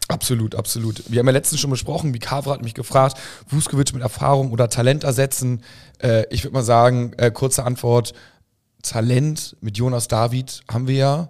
Absolut, 0.09 0.55
absolut. 0.55 1.03
Wir 1.12 1.19
haben 1.19 1.25
ja 1.25 1.33
letztens 1.33 1.59
schon 1.59 1.69
besprochen, 1.69 2.13
wie 2.13 2.19
Kavra 2.19 2.53
hat 2.53 2.63
mich 2.63 2.74
gefragt, 2.74 3.17
Vuskovic 3.50 3.93
mit 3.93 4.01
Erfahrung 4.01 4.51
oder 4.51 4.69
Talent 4.69 5.03
ersetzen. 5.03 5.62
Äh, 6.01 6.24
ich 6.33 6.45
würde 6.45 6.53
mal 6.53 6.63
sagen, 6.63 7.12
äh, 7.17 7.29
kurze 7.29 7.65
Antwort, 7.65 8.13
Talent 8.83 9.57
mit 9.59 9.77
Jonas 9.77 10.07
David 10.07 10.62
haben 10.71 10.88
wir 10.88 10.95
ja. 10.95 11.29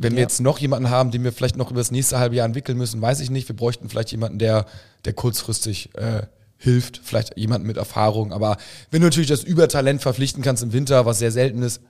Wenn 0.00 0.12
wir 0.12 0.18
ja. 0.18 0.24
jetzt 0.24 0.40
noch 0.40 0.58
jemanden 0.58 0.90
haben, 0.90 1.10
den 1.10 1.24
wir 1.24 1.32
vielleicht 1.32 1.56
noch 1.56 1.70
über 1.70 1.80
das 1.80 1.90
nächste 1.90 2.18
halbe 2.18 2.36
Jahr 2.36 2.46
entwickeln 2.46 2.76
müssen, 2.76 3.00
weiß 3.00 3.20
ich 3.20 3.30
nicht. 3.30 3.48
Wir 3.48 3.56
bräuchten 3.56 3.88
vielleicht 3.88 4.10
jemanden, 4.10 4.38
der, 4.38 4.66
der 5.04 5.12
kurzfristig 5.12 5.90
äh, 5.94 6.22
hilft, 6.58 7.00
vielleicht 7.02 7.36
jemanden 7.36 7.66
mit 7.66 7.76
Erfahrung. 7.76 8.32
Aber 8.32 8.56
wenn 8.90 9.00
du 9.00 9.06
natürlich 9.06 9.28
das 9.28 9.44
Übertalent 9.44 10.02
verpflichten 10.02 10.42
kannst 10.42 10.62
im 10.62 10.72
Winter, 10.72 11.06
was 11.06 11.18
sehr 11.18 11.32
selten 11.32 11.62
ist, 11.62 11.80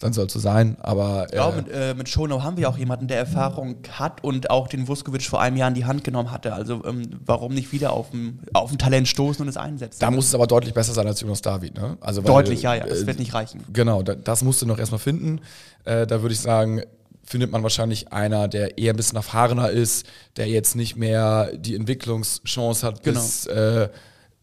dann 0.00 0.12
soll 0.14 0.26
es 0.26 0.32
so 0.32 0.38
sein. 0.38 0.76
Aber 0.80 1.32
äh, 1.32 1.36
ja, 1.36 1.50
mit, 1.50 1.68
äh, 1.70 1.94
mit 1.94 2.08
Schonau 2.08 2.42
haben 2.42 2.56
wir 2.56 2.68
auch 2.68 2.78
jemanden, 2.78 3.06
der 3.06 3.18
Erfahrung 3.18 3.76
hat 3.92 4.24
und 4.24 4.50
auch 4.50 4.66
den 4.66 4.88
Vuskovic 4.88 5.22
vor 5.22 5.40
einem 5.40 5.56
Jahr 5.56 5.68
in 5.68 5.74
die 5.74 5.84
Hand 5.84 6.02
genommen 6.04 6.30
hatte. 6.30 6.54
Also 6.54 6.82
ähm, 6.84 7.02
warum 7.24 7.54
nicht 7.54 7.70
wieder 7.72 7.92
auf 7.92 8.12
ein, 8.12 8.40
auf 8.54 8.72
ein 8.72 8.78
Talent 8.78 9.08
stoßen 9.08 9.42
und 9.42 9.48
es 9.48 9.56
einsetzen? 9.58 10.00
da 10.00 10.10
muss 10.10 10.26
es 10.26 10.34
aber 10.34 10.46
deutlich 10.46 10.74
besser 10.74 10.94
sein 10.94 11.06
als 11.06 11.20
Jonas 11.20 11.42
David. 11.42 11.74
Ne? 11.74 11.98
Also, 12.00 12.24
weil, 12.24 12.30
Deutlich, 12.32 12.62
ja, 12.62 12.74
ja. 12.74 12.86
Das 12.86 13.02
äh, 13.02 13.06
wird 13.06 13.18
nicht 13.18 13.34
reichen. 13.34 13.62
Genau, 13.72 14.02
da, 14.02 14.14
das 14.14 14.42
musst 14.42 14.62
du 14.62 14.66
noch 14.66 14.78
erstmal 14.78 14.98
finden. 14.98 15.40
Äh, 15.84 16.06
da 16.06 16.22
würde 16.22 16.32
ich 16.32 16.40
sagen, 16.40 16.82
findet 17.22 17.52
man 17.52 17.62
wahrscheinlich 17.62 18.12
einer, 18.12 18.48
der 18.48 18.78
eher 18.78 18.94
ein 18.94 18.96
bisschen 18.96 19.16
erfahrener 19.16 19.70
ist, 19.70 20.06
der 20.36 20.48
jetzt 20.48 20.76
nicht 20.76 20.96
mehr 20.96 21.50
die 21.54 21.74
Entwicklungschance 21.76 22.86
hat, 22.86 23.02
Genau. 23.02 23.20
bis 23.20 23.46
äh, 23.46 23.88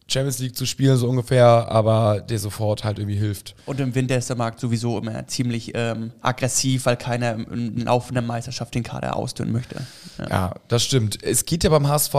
Champions 0.07 0.39
League 0.39 0.55
zu 0.55 0.65
spielen, 0.65 0.97
so 0.97 1.07
ungefähr, 1.07 1.45
aber 1.45 2.21
der 2.21 2.39
sofort 2.39 2.83
halt 2.83 2.97
irgendwie 2.99 3.17
hilft. 3.17 3.55
Und 3.65 3.79
im 3.79 3.93
Winter 3.93 4.17
ist 4.17 4.29
der 4.29 4.37
Markt 4.37 4.59
sowieso 4.59 4.97
immer 4.97 5.27
ziemlich 5.27 5.71
ähm, 5.75 6.11
aggressiv, 6.21 6.85
weil 6.85 6.97
keiner 6.97 7.33
im 7.33 7.77
Laufe 7.77 8.13
der 8.13 8.21
Meisterschaft 8.21 8.73
den 8.73 8.83
Kader 8.83 9.15
ausdünnen 9.15 9.53
möchte. 9.53 9.85
Ja. 10.17 10.29
Ja, 10.29 10.55
das 10.69 10.83
stimmt. 10.83 11.21
Es 11.23 11.45
geht 11.45 11.63
ja 11.63 11.69
beim 11.69 11.87
HSV 11.87 12.15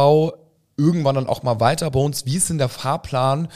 irgendwann 0.76 1.14
dann 1.14 1.26
auch 1.26 1.42
mal 1.42 1.60
weiter 1.60 1.90
bei 1.90 2.00
uns. 2.00 2.26
Wie 2.26 2.36
ist 2.36 2.50
denn 2.50 2.58
der 2.58 2.68
Fahrplan, 2.68 3.48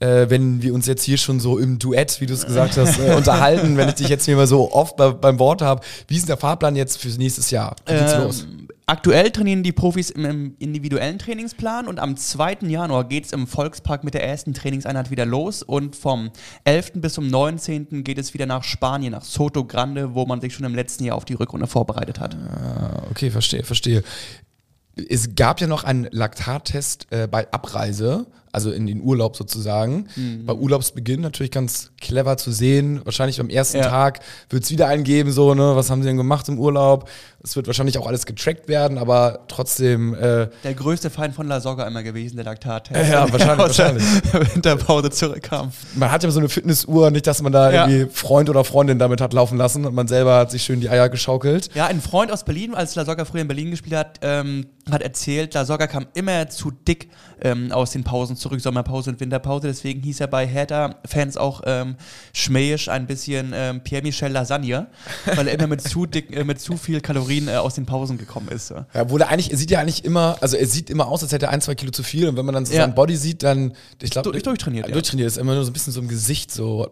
äh, 0.00 0.30
wenn 0.30 0.62
wir 0.62 0.72
uns 0.72 0.86
jetzt 0.86 1.02
hier 1.02 1.18
schon 1.18 1.40
so 1.40 1.58
im 1.58 1.78
Duett, 1.78 2.20
wie 2.20 2.26
du 2.26 2.34
es 2.34 2.46
gesagt 2.46 2.76
hast, 2.76 2.98
äh, 2.98 3.14
unterhalten, 3.16 3.76
wenn 3.76 3.88
ich 3.88 3.96
dich 3.96 4.08
jetzt 4.08 4.24
hier 4.24 4.36
mal 4.36 4.46
so 4.46 4.72
oft 4.72 4.96
bei, 4.96 5.10
beim 5.10 5.38
Wort 5.38 5.62
habe? 5.62 5.82
Wie 6.08 6.14
ist 6.14 6.22
denn 6.22 6.28
der 6.28 6.36
Fahrplan 6.38 6.76
jetzt 6.76 6.98
fürs 6.98 7.18
nächstes 7.18 7.50
Jahr? 7.50 7.76
Wie 7.86 7.94
geht's 7.94 8.16
los? 8.16 8.46
Aktuell 8.90 9.30
trainieren 9.30 9.62
die 9.62 9.70
Profis 9.70 10.10
im, 10.10 10.24
im 10.24 10.56
individuellen 10.58 11.20
Trainingsplan 11.20 11.86
und 11.86 12.00
am 12.00 12.16
2. 12.16 12.58
Januar 12.62 13.04
geht 13.04 13.24
es 13.24 13.30
im 13.30 13.46
Volkspark 13.46 14.02
mit 14.02 14.14
der 14.14 14.24
ersten 14.24 14.52
Trainingseinheit 14.52 15.12
wieder 15.12 15.24
los 15.24 15.62
und 15.62 15.94
vom 15.94 16.32
11. 16.64 16.94
bis 16.94 17.12
zum 17.12 17.28
19. 17.28 18.02
geht 18.02 18.18
es 18.18 18.34
wieder 18.34 18.46
nach 18.46 18.64
Spanien, 18.64 19.12
nach 19.12 19.22
Soto 19.22 19.64
Grande, 19.64 20.16
wo 20.16 20.26
man 20.26 20.40
sich 20.40 20.54
schon 20.54 20.66
im 20.66 20.74
letzten 20.74 21.04
Jahr 21.04 21.16
auf 21.16 21.24
die 21.24 21.34
Rückrunde 21.34 21.68
vorbereitet 21.68 22.18
hat. 22.18 22.34
Ah, 22.34 23.04
okay, 23.12 23.30
verstehe, 23.30 23.62
verstehe. 23.62 24.02
Es 25.08 25.36
gab 25.36 25.60
ja 25.60 25.68
noch 25.68 25.84
einen 25.84 26.08
Laktattest 26.10 27.06
äh, 27.10 27.28
bei 27.28 27.46
Abreise, 27.52 28.26
also 28.52 28.72
in 28.72 28.86
den 28.86 29.00
Urlaub 29.00 29.36
sozusagen. 29.36 30.08
Mhm. 30.16 30.46
Bei 30.46 30.52
Urlaubsbeginn 30.52 31.20
natürlich 31.20 31.52
ganz 31.52 31.92
clever 32.00 32.36
zu 32.36 32.50
sehen. 32.50 33.00
Wahrscheinlich 33.04 33.40
am 33.40 33.48
ersten 33.48 33.78
Ja. 33.78 33.88
Tag 33.88 34.20
wird 34.48 34.64
es 34.64 34.70
wieder 34.70 34.88
einen 34.88 35.04
geben, 35.04 35.30
so, 35.30 35.54
ne, 35.54 35.76
was 35.76 35.90
haben 35.90 36.02
sie 36.02 36.08
denn 36.08 36.16
gemacht 36.16 36.48
im 36.48 36.58
Urlaub? 36.58 37.08
Es 37.42 37.56
wird 37.56 37.66
wahrscheinlich 37.66 37.96
auch 37.96 38.06
alles 38.06 38.26
getrackt 38.26 38.68
werden, 38.68 38.98
aber 38.98 39.40
trotzdem, 39.48 40.12
äh, 40.14 40.48
Der 40.62 40.74
größte 40.74 41.08
Feind 41.08 41.34
von 41.34 41.48
La 41.48 41.60
Soga 41.60 41.86
immer 41.86 42.02
gewesen, 42.02 42.36
der 42.36 42.44
Laktat. 42.44 42.90
Ja, 42.90 43.32
wahrscheinlich, 43.32 43.66
Aus 43.66 43.76
der 43.76 43.94
wahrscheinlich. 43.94 44.54
Winterpause 44.54 45.10
zurückkam. 45.10 45.72
man 45.94 46.12
hat 46.12 46.22
ja 46.22 46.30
so 46.30 46.38
eine 46.38 46.50
Fitnessuhr, 46.50 47.10
nicht, 47.10 47.26
dass 47.26 47.40
man 47.40 47.50
da 47.52 47.70
Ja. 47.72 47.86
irgendwie 47.88 48.14
Freund 48.14 48.50
oder 48.50 48.62
Freundin 48.62 48.98
damit 48.98 49.22
hat 49.22 49.32
laufen 49.32 49.56
lassen 49.56 49.86
und 49.86 49.94
man 49.94 50.06
selber 50.06 50.36
hat 50.36 50.50
sich 50.50 50.62
schön 50.62 50.80
die 50.80 50.90
Eier 50.90 51.08
geschaukelt. 51.08 51.70
Ja, 51.74 51.86
ein 51.86 52.02
Freund 52.02 52.30
aus 52.30 52.44
Berlin, 52.44 52.74
als 52.74 52.94
La 52.94 53.06
Soga 53.06 53.24
früher 53.24 53.40
in 53.40 53.48
Berlin 53.48 53.70
gespielt 53.70 53.96
hat, 53.96 54.18
ähm, 54.20 54.66
hat 54.90 55.00
erzählt, 55.00 55.54
La 55.54 55.64
Soga 55.64 55.86
kam 55.86 56.06
immer 56.12 56.48
zu 56.50 56.70
dick 56.70 57.08
ähm, 57.40 57.72
aus 57.72 57.92
den 57.92 58.04
Pausen 58.04 58.36
zurück, 58.36 58.60
Sommerpause 58.60 59.08
und 59.10 59.18
Winterpause. 59.20 59.68
Deswegen 59.68 60.02
hieß 60.02 60.20
er 60.20 60.26
bei 60.26 60.46
Hertha-Fans 60.46 61.38
auch 61.38 61.62
ähm, 61.64 61.96
schmähisch 62.34 62.90
ein 62.90 63.06
bisschen 63.06 63.52
ähm, 63.54 63.80
Pierre-Michel 63.82 64.30
Lasagne, 64.30 64.88
weil 65.36 65.48
er 65.48 65.54
immer 65.54 65.68
mit 65.68 65.80
zu, 65.80 66.04
dick, 66.04 66.36
äh, 66.36 66.44
mit 66.44 66.60
zu 66.60 66.76
viel 66.76 67.00
Kalorien 67.00 67.29
äh, 67.48 67.56
aus 67.56 67.74
den 67.74 67.86
Pausen 67.86 68.18
gekommen 68.18 68.48
ist. 68.48 68.70
Ja, 68.70 68.86
er 69.20 69.28
eigentlich, 69.28 69.50
er 69.50 69.56
sieht 69.56 69.70
ja 69.70 69.80
eigentlich 69.80 70.04
immer, 70.04 70.36
also 70.40 70.56
er 70.56 70.66
sieht 70.66 70.90
immer 70.90 71.06
aus, 71.08 71.22
als 71.22 71.32
hätte 71.32 71.46
er 71.46 71.52
ein, 71.52 71.60
zwei 71.60 71.74
Kilo 71.74 71.92
zu 71.92 72.02
viel. 72.02 72.28
Und 72.28 72.36
wenn 72.36 72.44
man 72.44 72.54
dann 72.54 72.66
so 72.66 72.74
Ja. 72.74 72.80
sein 72.82 72.94
Body 72.94 73.16
sieht, 73.16 73.42
dann, 73.42 73.72
ich 74.02 74.10
glaube, 74.10 74.30
Durch- 74.30 74.42
durchtrainiert, 74.42 74.86
ja. 74.88 74.92
Durchtrainiert 74.92 75.28
ist 75.28 75.38
immer 75.38 75.54
nur 75.54 75.64
so 75.64 75.70
ein 75.70 75.72
bisschen 75.72 75.92
so 75.92 76.00
im 76.00 76.08
Gesicht, 76.08 76.50
so 76.52 76.90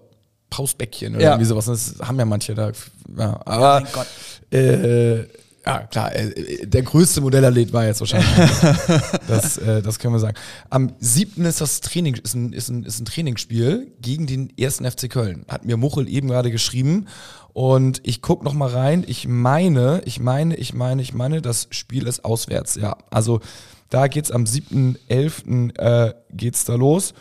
Pausbäckchen 0.51 1.15
oder 1.17 1.25
Ja. 1.25 1.31
irgendwie 1.33 1.47
sowas. 1.47 1.67
Das 1.67 1.95
haben 2.01 2.19
ja 2.19 2.25
manche 2.25 2.55
da. 2.55 2.73
Ja, 3.17 3.41
aber, 3.45 3.81
mein 3.83 3.93
Gott. 3.93 4.07
äh, 4.53 5.25
ja, 5.69 5.87
klar, 5.87 6.15
äh, 6.15 6.67
der 6.67 6.83
größte 6.83 7.21
Modellathlet 7.21 7.73
war 7.73 7.85
jetzt 7.85 8.01
wahrscheinlich. 8.01 8.29
das, 9.29 9.59
äh, 9.59 9.83
das 9.83 9.99
können 9.99 10.15
wir 10.15 10.19
sagen. 10.19 10.37
Am 10.71 10.93
7. 10.99 11.45
ist 11.45 11.61
das 11.61 11.81
Training, 11.81 12.15
ist 12.15 12.35
ein, 12.35 12.53
ist 12.53 12.69
ein, 12.69 12.85
ist 12.85 13.01
ein 13.01 13.05
Trainingsspiel 13.05 13.93
gegen 14.01 14.27
den 14.27 14.57
ersten 14.59 14.91
FC 14.91 15.11
Köln. 15.11 15.45
Hat 15.49 15.65
mir 15.65 15.77
Muchel 15.77 16.09
eben 16.09 16.29
gerade 16.29 16.51
geschrieben. 16.51 17.07
Und 17.53 18.01
ich 18.05 18.23
gucke 18.23 18.45
noch 18.45 18.55
mal 18.55 18.71
rein. 18.71 19.05
Ich 19.07 19.29
meine, 19.29 20.01
ich 20.05 20.21
meine, 20.21 20.55
ich 20.57 20.73
meine, 20.75 21.03
ich 21.03 21.13
meine, 21.13 21.43
das 21.43 21.69
Spiel 21.71 22.07
ist 22.07 22.25
auswärts. 22.25 22.77
Ja, 22.77 22.97
also 23.11 23.41
da 23.91 24.07
geht's 24.07 24.31
am 24.31 24.45
7.11. 24.45 25.79
Äh, 25.79 26.15
geht's 26.31 26.65
da 26.65 26.77
los. 26.77 27.15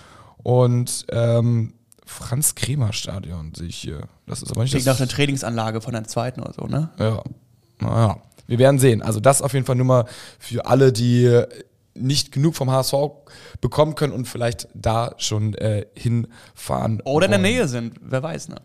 Und 0.44 1.06
ähm, 1.10 1.74
Franz-Kremer-Stadion 2.06 3.54
sehe 3.56 3.68
ich 3.68 3.76
hier. 3.78 4.08
Das 4.26 4.42
ist 4.42 4.52
aber 4.52 4.64
nicht 4.64 4.72
Klingt 4.72 4.86
nach 4.86 4.94
das. 4.94 5.02
einer 5.02 5.10
Trainingsanlage 5.10 5.82
von 5.82 5.94
der 5.94 6.06
zweiten 6.06 6.42
oder 6.42 6.54
so, 6.54 6.66
ne? 6.66 6.90
Ja, 7.00 7.24
naja. 7.80 8.18
Wir 8.48 8.60
werden 8.60 8.80
sehen. 8.80 9.02
Also 9.02 9.20
das 9.20 9.42
auf 9.42 9.54
jeden 9.54 9.66
Fall 9.66 9.76
nur 9.76 9.86
mal 9.86 10.06
für 10.40 10.66
alle, 10.66 10.92
die 10.92 11.44
nicht 11.94 12.32
genug 12.32 12.56
vom 12.56 12.72
HSV 12.72 12.94
bekommen 13.62 13.96
können 13.96 14.14
und 14.14 14.28
vielleicht 14.28 14.68
da 14.74 15.14
schon 15.18 15.54
äh, 15.56 15.86
hinfahren. 15.96 17.02
Oder 17.02 17.26
in 17.26 17.32
der. 17.32 17.40
Nähe 17.40 17.68
sind, 17.68 17.96
wer 18.02 18.24
weiß, 18.24 18.50
ne? 18.50 18.58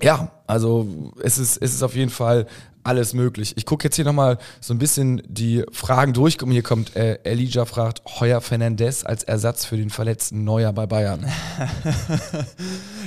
Ja, 0.00 0.30
also 0.46 1.12
es 1.22 1.38
ist, 1.38 1.56
es 1.56 1.74
ist 1.74 1.82
auf 1.82 1.96
jeden 1.96 2.10
Fall 2.10 2.46
alles 2.84 3.14
möglich. 3.14 3.54
Ich 3.56 3.66
gucke 3.66 3.84
jetzt 3.84 3.96
hier 3.96 4.04
nochmal 4.04 4.38
so 4.60 4.72
ein 4.72 4.78
bisschen 4.78 5.22
die 5.26 5.64
Fragen 5.72 6.12
durch. 6.12 6.38
Hier 6.40 6.62
kommt 6.62 6.94
äh, 6.96 7.18
Elijah 7.24 7.66
fragt, 7.66 8.02
Heuer 8.20 8.40
Fernandez 8.40 9.04
als 9.04 9.24
Ersatz 9.24 9.64
für 9.64 9.76
den 9.76 9.90
verletzten 9.90 10.44
Neuer 10.44 10.72
bei 10.72 10.86
Bayern. 10.86 11.26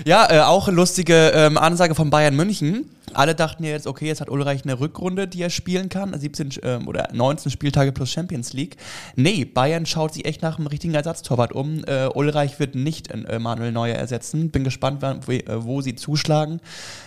Ja, 0.03 0.31
äh, 0.31 0.39
auch 0.39 0.67
eine 0.67 0.75
lustige 0.77 1.31
ähm, 1.35 1.59
Ansage 1.59 1.93
von 1.93 2.09
Bayern 2.09 2.35
München. 2.35 2.89
Alle 3.13 3.35
dachten 3.35 3.63
ja 3.63 3.71
jetzt, 3.71 3.87
okay, 3.87 4.07
jetzt 4.07 4.21
hat 4.21 4.29
Ulreich 4.29 4.63
eine 4.63 4.79
Rückrunde, 4.79 5.27
die 5.27 5.41
er 5.41 5.49
spielen 5.49 5.89
kann. 5.89 6.17
17 6.17 6.49
ähm, 6.63 6.87
oder 6.87 7.09
19 7.13 7.51
Spieltage 7.51 7.91
plus 7.91 8.11
Champions 8.11 8.53
League. 8.53 8.77
Nee, 9.15 9.45
Bayern 9.45 9.85
schaut 9.85 10.13
sich 10.13 10.25
echt 10.25 10.41
nach 10.41 10.57
einem 10.57 10.67
richtigen 10.67 10.93
Ersatztorwart 10.93 11.53
um. 11.53 11.83
Äh, 11.85 12.07
Ulreich 12.07 12.59
wird 12.59 12.75
nicht 12.75 13.09
äh, 13.11 13.39
Manuel 13.39 13.71
Neuer 13.71 13.95
ersetzen. 13.95 14.51
Bin 14.51 14.63
gespannt, 14.63 15.01
wann, 15.01 15.25
wo, 15.27 15.31
äh, 15.31 15.63
wo 15.63 15.81
sie 15.81 15.95
zuschlagen. 15.95 16.61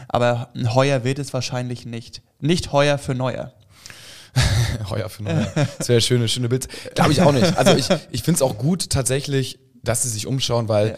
Aber 0.08 0.50
Heuer 0.75 1.04
wird 1.04 1.18
es 1.18 1.32
wahrscheinlich 1.32 1.87
nicht. 1.87 2.23
Nicht 2.40 2.73
Heuer 2.73 2.99
für 2.99 3.14
Neuer. 3.14 3.52
Heuer 4.90 5.08
für 5.08 5.23
Neuer. 5.23 5.46
Das 5.78 5.88
wäre 5.88 6.00
schöne, 6.00 6.28
schöne 6.28 6.49
Bild. 6.49 6.68
Glaube 6.94 7.12
ich 7.12 7.23
auch 7.23 7.32
nicht. 7.32 7.56
Also 7.56 7.75
ich, 7.76 7.88
ich 8.11 8.23
finde 8.23 8.37
es 8.37 8.42
auch 8.42 8.58
gut 8.58 8.90
tatsächlich, 8.90 9.58
dass 9.82 10.02
sie 10.02 10.08
sich 10.08 10.26
umschauen, 10.26 10.68
weil 10.68 10.88
Ja. 10.88 10.94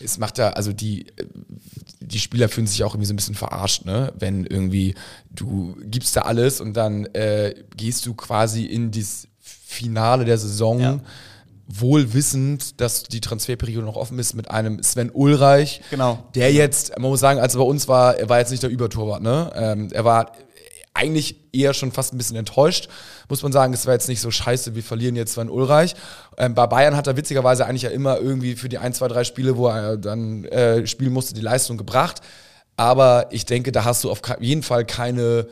Es 0.00 0.18
macht 0.18 0.38
ja, 0.38 0.50
also 0.50 0.72
die, 0.72 1.06
die 2.00 2.18
Spieler 2.18 2.48
fühlen 2.48 2.66
sich 2.66 2.84
auch 2.84 2.92
irgendwie 2.94 3.06
so 3.06 3.12
ein 3.12 3.16
bisschen 3.16 3.34
verarscht, 3.34 3.84
ne? 3.84 4.12
Wenn 4.18 4.44
irgendwie 4.44 4.94
du 5.30 5.76
gibst 5.84 6.16
da 6.16 6.22
alles 6.22 6.60
und 6.60 6.74
dann 6.74 7.06
äh, 7.14 7.54
gehst 7.76 8.06
du 8.06 8.14
quasi 8.14 8.64
in 8.64 8.90
das 8.90 9.28
Finale 9.40 10.24
der 10.24 10.38
Saison. 10.38 10.80
Ja. 10.80 11.00
Wohl 11.68 12.14
wissend, 12.14 12.80
dass 12.80 13.02
die 13.02 13.20
Transferperiode 13.20 13.84
noch 13.84 13.96
offen 13.96 14.20
ist 14.20 14.34
mit 14.34 14.48
einem 14.52 14.80
Sven 14.84 15.10
Ulreich, 15.12 15.80
Genau. 15.90 16.22
der 16.36 16.52
jetzt, 16.52 16.96
man 16.96 17.10
muss 17.10 17.18
sagen, 17.18 17.40
als 17.40 17.56
er 17.56 17.58
bei 17.58 17.64
uns 17.64 17.88
war, 17.88 18.16
er 18.16 18.28
war 18.28 18.38
jetzt 18.38 18.52
nicht 18.52 18.62
der 18.62 18.70
Übertorwart, 18.70 19.20
ne? 19.20 19.50
Ähm, 19.56 19.88
er 19.92 20.04
war 20.04 20.30
eigentlich 20.96 21.36
eher 21.52 21.74
schon 21.74 21.92
fast 21.92 22.12
ein 22.12 22.18
bisschen 22.18 22.36
enttäuscht, 22.36 22.88
muss 23.28 23.42
man 23.42 23.52
sagen. 23.52 23.72
Es 23.72 23.86
war 23.86 23.94
jetzt 23.94 24.08
nicht 24.08 24.20
so 24.20 24.30
scheiße, 24.30 24.74
wir 24.74 24.82
verlieren 24.82 25.16
jetzt 25.16 25.34
Sven 25.34 25.50
Ulreich. 25.50 25.94
Ähm, 26.36 26.54
bei 26.54 26.66
Bayern 26.66 26.96
hat 26.96 27.06
er 27.06 27.16
witzigerweise 27.16 27.66
eigentlich 27.66 27.82
ja 27.82 27.90
immer 27.90 28.18
irgendwie 28.18 28.56
für 28.56 28.68
die 28.68 28.78
ein, 28.78 28.92
zwei, 28.92 29.08
drei 29.08 29.24
Spiele, 29.24 29.56
wo 29.56 29.68
er 29.68 29.96
dann 29.96 30.44
äh, 30.46 30.86
spielen 30.86 31.12
musste, 31.12 31.34
die 31.34 31.40
Leistung 31.40 31.76
gebracht. 31.76 32.20
Aber 32.76 33.28
ich 33.30 33.46
denke, 33.46 33.72
da 33.72 33.84
hast 33.84 34.04
du 34.04 34.10
auf 34.10 34.20
jeden 34.40 34.62
Fall 34.62 34.84
keine 34.84 35.46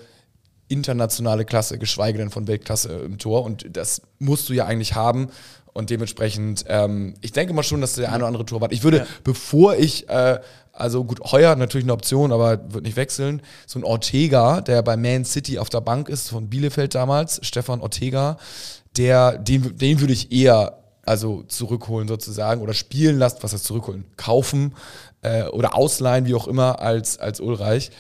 internationale 0.75 1.45
Klasse, 1.45 1.79
geschweige 1.79 2.19
denn 2.19 2.31
von 2.31 2.47
Weltklasse 2.47 2.93
im 2.93 3.19
Tor. 3.19 3.45
Und 3.45 3.65
das 3.77 4.03
musst 4.19 4.49
du 4.49 4.53
ja 4.53 4.67
eigentlich 4.67 4.95
haben. 4.95 5.29
Und 5.73 5.91
dementsprechend, 5.91 6.65
ähm, 6.69 7.15
ich 7.21 7.33
denke 7.33 7.53
mal 7.55 7.63
schon, 7.65 7.81
dass 7.81 7.95
der 7.95 8.09
eine 8.09 8.19
oder 8.19 8.27
andere 8.29 8.47
Torwart. 8.47 8.73
Ich 8.73 8.85
würde, 8.85 8.99
Ja. 8.99 9.07
bevor 9.25 9.75
ich, 9.77 10.09
äh, 10.09 10.39
also 10.73 11.05
gut, 11.05 11.21
Heuer 11.33 11.57
natürlich 11.57 11.85
eine 11.85 11.93
Option, 11.93 12.31
aber 12.33 12.73
wird 12.73 12.85
nicht 12.85 12.97
wechseln. 12.97 13.43
So 13.67 13.79
ein 13.79 13.85
Ortega, 13.85 14.61
der 14.61 14.83
bei 14.83 14.97
Man 14.97 15.25
City 15.25 15.59
auf 15.59 15.71
der 15.71 15.81
Bank 15.81 16.09
ist, 16.09 16.29
von 16.29 16.49
Bielefeld 16.49 16.95
damals, 16.95 17.41
Stefan 17.43 17.81
Ortega, 17.81 18.37
der, 18.97 19.39
den, 19.39 19.77
den 19.77 20.01
würde 20.01 20.13
ich 20.13 20.31
eher 20.31 20.79
also 21.07 21.43
zurückholen 21.49 22.09
sozusagen 22.09 22.63
oder 22.63 22.73
spielen 22.73 23.19
lassen, 23.19 23.39
was 23.43 23.53
heißt 23.53 23.65
zurückholen, 23.65 24.05
kaufen 24.17 24.75
äh, 25.23 25.45
oder 25.49 25.75
ausleihen, 25.75 26.27
wie 26.27 26.35
auch 26.35 26.47
immer, 26.47 26.81
als, 26.81 27.19
als 27.19 27.41
Ulreich. 27.41 27.91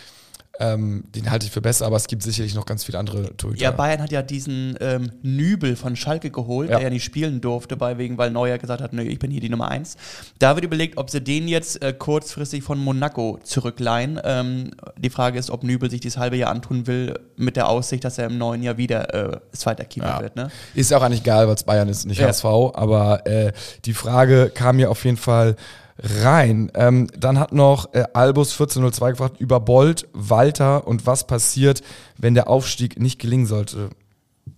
Ähm, 0.61 1.03
den 1.17 1.31
halte 1.33 1.47
ich 1.47 1.53
für 1.53 1.61
besser, 1.61 1.85
aber 1.87 1.97
es 1.97 2.07
gibt 2.07 2.23
sicherlich 2.23 2.55
noch 2.55 2.65
ganz 2.65 2.85
viele 2.85 2.97
andere 2.99 3.37
Torhüter. 3.37 3.61
Ja, 3.61 3.73
Bayern 3.73 4.01
hat 4.01 4.13
ja 4.13 4.23
diesen 4.23 4.77
ähm, 4.81 5.11
Nübel 5.23 5.75
von 5.75 5.97
Schalke 5.97 6.31
geholt, 6.31 6.71
Ja. 6.71 6.77
der 6.77 6.85
ja 6.85 6.91
nicht 6.91 7.03
spielen 7.03 7.41
durfte, 7.41 7.77
bei 7.77 7.99
wegen, 7.99 8.19
weil 8.19 8.31
Neuer 8.31 8.59
gesagt 8.59 8.81
hat, 8.81 8.93
nö, 8.93 9.03
ich 9.03 9.19
bin 9.19 9.33
hier 9.33 9.41
die 9.41 9.49
Nummer 9.49 9.69
eins. 9.69 9.97
Da 10.39 10.55
wird 10.55 10.65
überlegt, 10.65 10.97
ob 10.97 11.11
sie 11.11 11.21
den 11.21 11.49
jetzt 11.49 11.83
äh, 11.83 11.93
kurzfristig 11.93 12.63
von 12.63 12.79
Monaco 12.79 13.41
zurückleihen. 13.43 14.21
Ähm, 14.23 14.71
die 14.97 15.11
Frage 15.11 15.41
ist, 15.41 15.51
ob 15.51 15.65
Nübel 15.65 15.91
sich 15.91 16.01
dieses 16.01 16.19
halbe 16.19 16.37
Jahr 16.37 16.51
antun 16.53 16.87
will, 16.87 17.19
mit 17.37 17.57
der 17.57 17.69
Aussicht, 17.69 18.05
dass 18.05 18.19
er 18.19 18.27
im 18.27 18.39
neuen 18.39 18.63
Jahr 18.63 18.77
wieder 18.77 19.13
äh, 19.35 19.41
zweiter 19.53 19.85
Keeper 19.85 20.07
Ja. 20.07 20.21
wird. 20.23 20.37
Ne? 20.37 20.51
Ist 20.75 20.91
ja 20.93 20.99
auch 20.99 21.03
eigentlich 21.03 21.23
egal, 21.23 21.49
weil 21.49 21.57
es 21.57 21.65
Bayern 21.65 21.89
ist, 21.89 22.07
nicht 22.07 22.21
Ja. 22.21 22.29
HSV. 22.29 22.45
Aber 22.45 23.27
äh, 23.27 23.53
die 23.87 23.93
Frage 23.95 24.53
kam 24.55 24.77
mir 24.77 24.89
auf 24.91 25.05
jeden 25.05 25.17
Fall 25.17 25.57
rein. 25.99 26.71
Ähm, 26.75 27.09
dann 27.17 27.39
hat 27.39 27.53
noch 27.53 27.93
äh, 27.95 28.05
Albus 28.15 28.53
1402 28.53 29.11
gefragt 29.13 29.41
über 29.41 29.61
Bolt, 29.61 30.09
Walter 30.13 30.87
und 30.87 31.07
was 31.07 31.27
passiert, 31.27 31.83
wenn 32.19 32.35
der 32.35 32.49
Aufstieg 32.49 32.99
nicht 33.01 33.19
gelingen 33.21 33.47
sollte. 33.47 33.91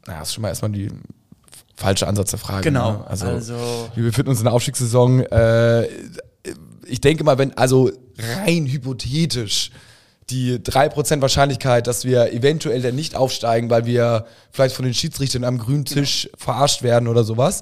Na, 0.07 0.19
das 0.21 0.29
ist 0.29 0.35
schon 0.35 0.43
mal 0.43 0.49
erstmal 0.49 0.71
die 0.73 0.91
falsche 1.77 2.07
Ansatz 2.07 2.31
der 2.31 2.39
Frage. 2.39 2.63
Genau. 2.63 2.93
Ne? 2.93 3.07
Also, 3.07 3.27
Also- 3.27 3.91
wir 3.95 4.05
befinden 4.05 4.31
uns 4.31 4.39
in 4.39 4.45
der 4.45 4.55
Aufstiegssaison. 4.55 5.21
Äh, 5.21 5.87
ich 6.87 7.01
denke 7.01 7.25
mal, 7.25 7.37
wenn, 7.39 7.57
also 7.59 7.91
rein 8.19 8.67
hypothetisch, 8.67 9.71
die 10.31 10.59
3% 10.59 11.21
Wahrscheinlichkeit, 11.21 11.87
dass 11.87 12.05
wir 12.05 12.33
eventuell 12.33 12.83
dann 12.83 12.97
nicht 12.97 13.15
aufsteigen, 13.15 13.71
weil 13.71 13.87
wir 13.87 14.27
vielleicht 14.51 14.75
von 14.75 14.85
den 14.85 14.95
Schiedsrichtern 14.95 15.45
am 15.45 15.59
grünen 15.59 15.85
Tisch 15.85 16.29
verarscht 16.37 16.83
werden 16.83 17.07
oder 17.07 17.23
sowas, 17.23 17.61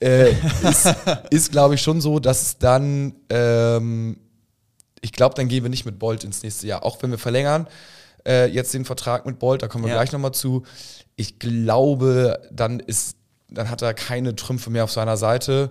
äh, 0.00 0.32
ist, 0.62 0.88
ist 1.30 1.52
glaube 1.52 1.74
ich, 1.74 1.82
schon 1.82 2.00
so, 2.00 2.18
dass 2.18 2.58
dann, 2.58 3.14
ähm, 3.28 4.16
ich 5.00 5.12
glaube, 5.12 5.34
dann 5.34 5.48
gehen 5.48 5.62
wir 5.62 5.70
nicht 5.70 5.84
mit 5.86 5.98
Bolt 5.98 6.24
ins 6.24 6.42
nächste 6.42 6.66
Jahr. 6.66 6.84
Auch 6.84 7.02
wenn 7.02 7.10
wir 7.10 7.18
verlängern 7.18 7.66
äh, 8.26 8.46
jetzt 8.46 8.74
den 8.74 8.84
Vertrag 8.84 9.26
mit 9.26 9.38
Bolt, 9.38 9.62
da 9.62 9.68
kommen 9.68 9.84
wir 9.84 9.90
Ja. 9.90 9.96
gleich 9.96 10.12
nochmal 10.12 10.32
zu. 10.32 10.64
Ich 11.16 11.38
glaube, 11.38 12.40
dann 12.50 12.80
ist, 12.80 13.16
dann 13.48 13.70
hat 13.70 13.82
er 13.82 13.94
keine 13.94 14.36
Trümpfe 14.36 14.70
mehr 14.70 14.84
auf 14.84 14.92
seiner 14.92 15.16
Seite. 15.16 15.70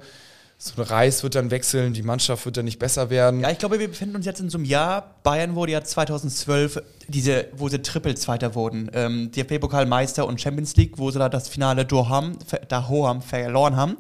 So 0.61 0.81
ein 0.81 0.85
Reis 0.89 1.23
wird 1.23 1.35
dann 1.35 1.51
wechseln, 1.51 1.93
die 1.93 2.03
Mannschaft 2.03 2.43
wird 2.43 2.57
dann 2.57 2.65
nicht 2.65 2.79
besser 2.79 3.09
werden. 3.09 3.39
Ja, 3.39 3.49
ich 3.49 3.59
glaube, 3.59 3.79
wir 3.79 3.87
befinden 3.87 4.17
uns 4.17 4.25
jetzt 4.25 4.41
in 4.41 4.49
so 4.49 4.57
einem 4.57 4.65
Jahr. 4.65 5.15
Bayern 5.23 5.55
wurde 5.55 5.71
ja 5.71 5.81
2012, 5.81 6.83
diese, 7.07 7.45
wo 7.55 7.69
sie 7.69 7.81
Triple-Zweiter 7.81 8.55
wurden. 8.55 8.91
Ähm, 8.93 9.31
DFB-Pokalmeister 9.31 10.27
und 10.27 10.41
Champions 10.41 10.75
League, 10.75 10.97
wo 10.97 11.11
sie 11.11 11.19
da 11.19 11.29
das 11.29 11.47
Finale 11.47 11.85
Doham, 11.85 12.37
Dahoam 12.67 13.21
verloren 13.21 13.77
haben. 13.77 13.95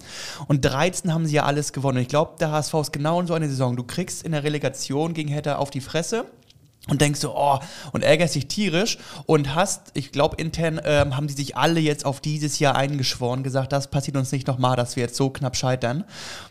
Und 0.49 0.65
13 0.65 1.13
haben 1.13 1.25
sie 1.25 1.35
ja 1.35 1.45
alles 1.45 1.71
gewonnen. 1.71 1.99
Und 1.99 2.01
ich 2.01 2.09
glaube, 2.09 2.33
der 2.41 2.51
HSV 2.51 2.73
ist 2.73 2.91
genau 2.91 3.21
in 3.21 3.27
so 3.27 3.35
einer 3.35 3.47
Saison. 3.47 3.77
Du 3.77 3.85
kriegst 3.85 4.23
in 4.23 4.33
der 4.33 4.43
Relegation 4.43 5.13
gegen 5.13 5.29
Hertha 5.29 5.55
auf 5.55 5.69
die 5.69 5.79
Fresse. 5.79 6.25
Und 6.89 7.01
denkst 7.01 7.19
so, 7.19 7.35
oh, 7.35 7.59
und 7.91 8.03
ärgerst 8.03 8.35
dich 8.35 8.47
tierisch 8.47 8.97
und 9.25 9.55
hast, 9.55 9.91
ich 9.93 10.11
glaube, 10.11 10.35
intern 10.37 10.81
ähm, 10.83 11.15
haben 11.15 11.27
die 11.27 11.33
sich 11.33 11.55
alle 11.55 11.79
jetzt 11.79 12.05
auf 12.05 12.19
dieses 12.19 12.59
Jahr 12.59 12.75
eingeschworen, 12.75 13.43
gesagt, 13.43 13.71
das 13.71 13.89
passiert 13.89 14.17
uns 14.17 14.31
nicht 14.31 14.47
nochmal, 14.47 14.75
dass 14.75 14.95
wir 14.95 15.03
jetzt 15.03 15.15
so 15.15 15.29
knapp 15.29 15.55
scheitern. 15.55 16.03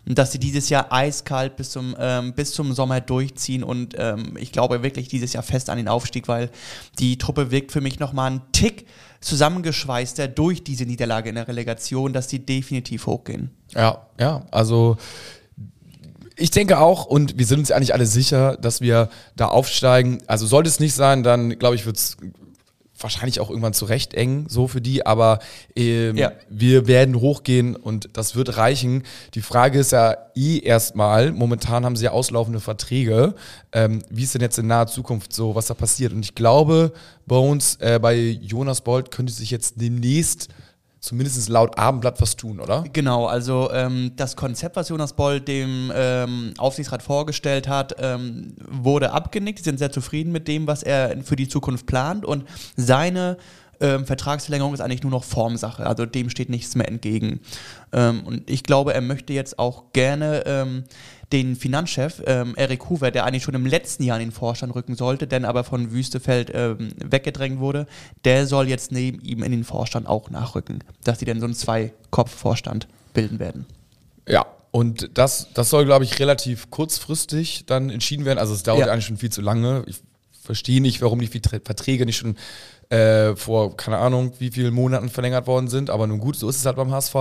Und 0.07 0.19
dass 0.19 0.33
sie 0.33 0.39
dieses 0.39 0.69
Jahr 0.69 0.93
eiskalt 0.93 1.57
bis 1.57 1.71
zum, 1.71 1.97
ähm, 1.99 2.33
bis 2.35 2.53
zum 2.53 2.73
Sommer 2.73 3.01
durchziehen 3.01 3.63
und 3.63 3.95
ähm, 3.99 4.37
ich 4.39 4.53
glaube 4.53 4.83
wirklich 4.83 5.09
dieses 5.09 5.33
Jahr 5.33 5.43
fest 5.43 5.71
an 5.71 5.77
den 5.77 5.89
Aufstieg, 5.89 6.29
weil 6.29 6.51
die 6.99 7.19
Truppe 7.19 7.51
wirkt 7.51 7.73
für 7.73 7.81
mich 7.81 7.99
nochmal 7.99 8.31
einen 8.31 8.43
Tick 8.53 8.87
zusammengeschweißter 9.21 10.29
durch 10.29 10.63
diese 10.63 10.85
Niederlage 10.85 11.29
in 11.29 11.35
der 11.35 11.49
Relegation, 11.49 12.13
dass 12.13 12.29
die 12.29 12.45
definitiv 12.45 13.07
hochgehen. 13.07 13.51
Ja, 13.75 14.07
ja, 14.19 14.47
also 14.51 14.97
ich 16.39 16.51
denke 16.51 16.79
auch, 16.79 17.05
und 17.07 17.39
wir 17.39 17.47
sind 17.47 17.59
uns 17.59 17.69
ja 17.69 17.77
eigentlich 17.77 17.95
alle 17.95 18.07
sicher, 18.07 18.57
dass 18.57 18.81
wir 18.81 19.09
da 19.37 19.47
aufsteigen. 19.47 20.19
Also 20.27 20.47
sollte 20.47 20.69
es 20.69 20.81
nicht 20.81 20.95
sein, 20.95 21.23
dann 21.23 21.59
glaube 21.59 21.75
ich, 21.75 21.85
wird 21.87 21.97
es 21.97 22.17
wahrscheinlich 23.01 23.39
auch 23.39 23.49
irgendwann 23.51 23.75
zurecht 23.75 24.15
eng, 24.15 24.47
so 24.49 24.67
für 24.67 24.81
die, 24.81 25.07
aber 25.07 25.39
ähm, 25.77 26.17
Ja. 26.17 26.33
wir 26.49 26.89
werden 26.89 27.21
hochgehen 27.21 27.77
und 27.77 28.09
das 28.15 28.35
wird 28.35 28.57
reichen. 28.57 29.05
Die 29.35 29.41
Frage 29.41 29.79
ist 29.79 29.93
ja 29.93 30.17
eh 30.35 30.59
erstmal, 30.59 31.31
momentan 31.31 31.85
haben 31.85 31.95
sie 31.95 32.07
ja 32.07 32.11
auslaufende 32.11 32.59
Verträge, 32.59 33.35
ähm, 33.73 34.03
wie 34.11 34.25
ist 34.25 34.35
denn 34.35 34.43
jetzt 34.43 34.59
in 34.59 34.67
naher 34.67 34.89
Zukunft 34.89 35.33
so, 35.33 35.55
was 35.55 35.67
da 35.67 35.75
passiert? 35.75 36.13
Und 36.13 36.25
ich 36.25 36.35
glaube, 36.35 36.93
uns, 37.29 37.77
äh, 37.77 38.01
bei 38.03 38.17
Jonas 38.17 38.81
Bolt 38.81 39.13
könnte 39.13 39.33
sich 39.33 39.53
jetzt 39.53 39.75
demnächst 39.81 40.49
zumindest 41.01 41.49
laut 41.49 41.79
Abendblatt 41.79 42.21
was 42.21 42.37
tun, 42.37 42.61
oder? 42.61 42.85
Genau, 42.93 43.27
also 43.27 43.71
ähm, 43.73 44.13
das 44.17 44.37
Konzept, 44.37 44.77
was 44.77 44.89
Jonas 44.89 45.13
Boll 45.13 45.41
dem 45.41 45.93
ähm, 45.95 46.55
Aufsichtsrat 46.59 47.03
vorgestellt 47.03 47.69
hat, 47.69 47.97
ähm, 47.99 48.55
wurde 48.69 49.13
abgenickt. 49.13 49.61
Die 49.61 49.65
sind 49.65 49.79
sehr 49.79 49.93
zufrieden 49.93 50.33
mit 50.33 50.49
dem, 50.49 50.67
was 50.67 50.83
er 50.83 51.23
für 51.23 51.37
die 51.37 51.49
Zukunft 51.49 51.87
plant 51.87 52.25
und 52.25 52.45
seine 52.77 53.37
ähm, 53.81 54.07
Vertragsverlängerung 54.07 54.75
ist 54.75 54.81
eigentlich 54.81 55.03
nur 55.03 55.13
noch 55.13 55.25
Formsache, 55.25 55.87
also 55.87 56.05
dem 56.05 56.31
steht 56.31 56.49
nichts 56.49 56.75
mehr 56.75 56.89
entgegen. 56.89 57.41
Ähm, 57.93 58.23
und 58.25 58.51
ich 58.51 58.65
glaube, 58.65 58.93
er 58.93 59.01
möchte 59.01 59.33
jetzt 59.33 59.59
auch 59.59 59.93
gerne 59.93 60.43
ähm, 60.47 60.85
den 61.33 61.57
Finanzchef 61.57 62.23
ähm, 62.27 62.55
Eric 62.57 62.89
Hoover, 62.89 63.11
der 63.11 63.25
eigentlich 63.25 63.43
schon 63.43 63.55
im 63.55 63.67
letzten 63.67 64.03
Jahr 64.03 64.19
in 64.19 64.29
den 64.29 64.33
Vorstand 64.33 64.75
rücken 64.75 64.95
sollte, 64.95 65.27
denn 65.27 65.45
aber 65.45 65.63
von 65.65 65.91
Wüstefeld 65.93 66.51
ähm, 66.55 66.91
weggedrängt 66.99 67.61
wurde, 67.61 67.87
der 68.25 68.47
soll 68.47 68.69
jetzt 68.69 68.93
neben 68.93 69.21
ihm 69.21 69.43
in 69.43 69.51
den 69.53 69.65
Vorstand 69.65 70.07
auch 70.07 70.31
nachrücken, 70.31 70.83
dass 71.05 71.19
die 71.19 71.27
dann 71.27 71.41
so 71.41 71.45
einen 71.47 71.55
Zwei-Kopf-Vorstand 71.55 72.89
bilden 73.13 73.39
werden. 73.39 73.67
Ja, 74.27 74.47
und 74.71 75.11
das, 75.15 75.49
das 75.55 75.71
soll, 75.71 75.85
glaube 75.85 76.05
ich, 76.05 76.19
relativ 76.19 76.71
kurzfristig 76.71 77.65
dann 77.67 77.91
entschieden 77.91 78.25
werden. 78.25 78.39
Also 78.39 78.55
es 78.55 78.63
dauert 78.63 78.87
Ja. 78.87 78.93
eigentlich 78.93 79.07
schon 79.07 79.17
viel 79.17 79.31
zu 79.31 79.41
lange. 79.41 79.85
Ich 79.87 80.01
verstehe 80.43 80.81
nicht, 80.81 81.03
warum 81.03 81.21
die 81.21 81.27
Verträge 81.29 82.07
nicht 82.07 82.17
schon 82.17 82.37
äh, 82.91 83.37
vor, 83.37 83.77
keine 83.77 83.99
Ahnung, 83.99 84.33
wie 84.39 84.51
vielen 84.51 84.73
Monaten 84.73 85.09
verlängert 85.11 85.47
worden 85.47 85.69
sind. 85.69 85.91
Aber 85.91 86.07
nun 86.07 86.21
gut, 86.21 86.37
so 86.37 86.49
ist 86.49 86.57
es 86.57 86.67
halt 86.67 86.77
beim 86.77 86.91
HSV. 86.91 87.15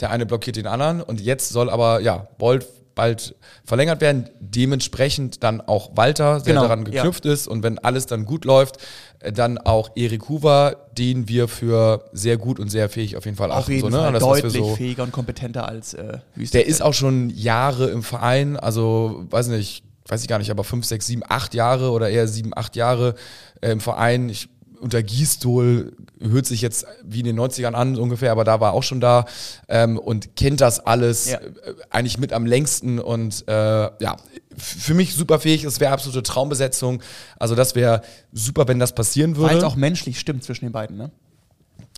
Der 0.00 0.10
eine 0.10 0.26
blockiert 0.26 0.56
den 0.56 0.66
anderen. 0.66 1.00
Und 1.00 1.20
jetzt 1.20 1.50
soll 1.50 1.70
aber, 1.70 2.00
ja, 2.00 2.26
Bolt 2.38 2.66
bald 2.94 3.34
verlängert 3.64 4.00
werden. 4.00 4.28
Dementsprechend 4.40 5.42
dann 5.42 5.60
auch 5.60 5.90
Walter, 5.96 6.34
der 6.40 6.54
Genau, 6.54 6.62
daran 6.62 6.80
ja. 6.86 7.02
geknüpft 7.02 7.26
ist. 7.26 7.46
Und 7.48 7.62
wenn 7.62 7.78
alles 7.78 8.06
dann 8.06 8.24
gut 8.24 8.44
läuft, 8.44 8.78
äh, 9.20 9.32
dann 9.32 9.58
auch 9.58 9.90
Erik 9.96 10.28
Hoover, 10.28 10.86
den 10.96 11.28
wir 11.28 11.48
für 11.48 12.04
sehr 12.12 12.36
gut 12.36 12.58
und 12.60 12.68
sehr 12.70 12.88
fähig 12.88 13.16
auf 13.16 13.24
jeden 13.24 13.36
Fall 13.36 13.50
Auf 13.50 13.58
achten. 13.64 13.72
jeden 13.72 13.90
so, 13.90 13.96
ne? 13.96 14.02
Fall 14.02 14.12
Das, 14.12 14.22
deutlich 14.22 14.52
so- 14.54 14.74
fähiger 14.76 15.02
und 15.02 15.12
kompetenter 15.12 15.68
als 15.68 15.94
äh, 15.94 16.18
Wüstefeld. 16.34 16.54
der 16.54 16.66
ist 16.66 16.82
auch 16.82 16.94
schon 16.94 17.30
Jahre 17.30 17.86
im 17.90 18.02
Verein, 18.02 18.56
also 18.56 19.24
weiß 19.30 19.48
nicht, 19.48 19.82
weiß 20.06 20.22
ich 20.22 20.28
gar 20.28 20.38
nicht, 20.38 20.50
aber 20.50 20.64
fünf, 20.64 20.84
sechs, 20.84 21.06
sieben, 21.06 21.22
acht 21.26 21.54
Jahre 21.54 21.90
oder 21.90 22.10
eher 22.10 22.28
sieben, 22.28 22.52
acht 22.54 22.76
Jahre 22.76 23.14
äh, 23.62 23.70
im 23.72 23.80
Verein. 23.80 24.28
Ich, 24.28 24.48
unter 24.84 25.02
Gießdol 25.02 25.96
hört 26.20 26.46
sich 26.46 26.60
jetzt 26.60 26.86
wie 27.02 27.20
in 27.20 27.24
den 27.24 27.40
90ern 27.40 27.72
an 27.72 27.96
ungefähr, 27.96 28.30
aber 28.30 28.44
da 28.44 28.60
war 28.60 28.70
er 28.70 28.74
auch 28.74 28.82
schon 28.82 29.00
da 29.00 29.24
ähm, 29.68 29.98
und 29.98 30.36
kennt 30.36 30.60
das 30.60 30.78
alles 30.78 31.30
Ja. 31.30 31.38
äh, 31.38 31.74
eigentlich 31.90 32.18
mit 32.18 32.34
am 32.34 32.44
längsten 32.44 32.98
und 32.98 33.48
äh, 33.48 33.52
ja, 33.54 34.16
für 34.56 34.94
mich 34.94 35.14
super 35.14 35.40
fähig, 35.40 35.64
es 35.64 35.80
wäre 35.80 35.92
absolute 35.92 36.22
Traumbesetzung. 36.22 37.02
Also 37.38 37.54
das 37.54 37.74
wäre 37.74 38.02
super, 38.32 38.68
wenn 38.68 38.78
das 38.78 38.94
passieren 38.94 39.36
würde. 39.36 39.52
Weil 39.52 39.58
es 39.58 39.64
auch 39.64 39.74
menschlich 39.74 40.20
stimmt 40.20 40.44
zwischen 40.44 40.66
den 40.66 40.72
beiden, 40.72 40.96
ne? 40.96 41.10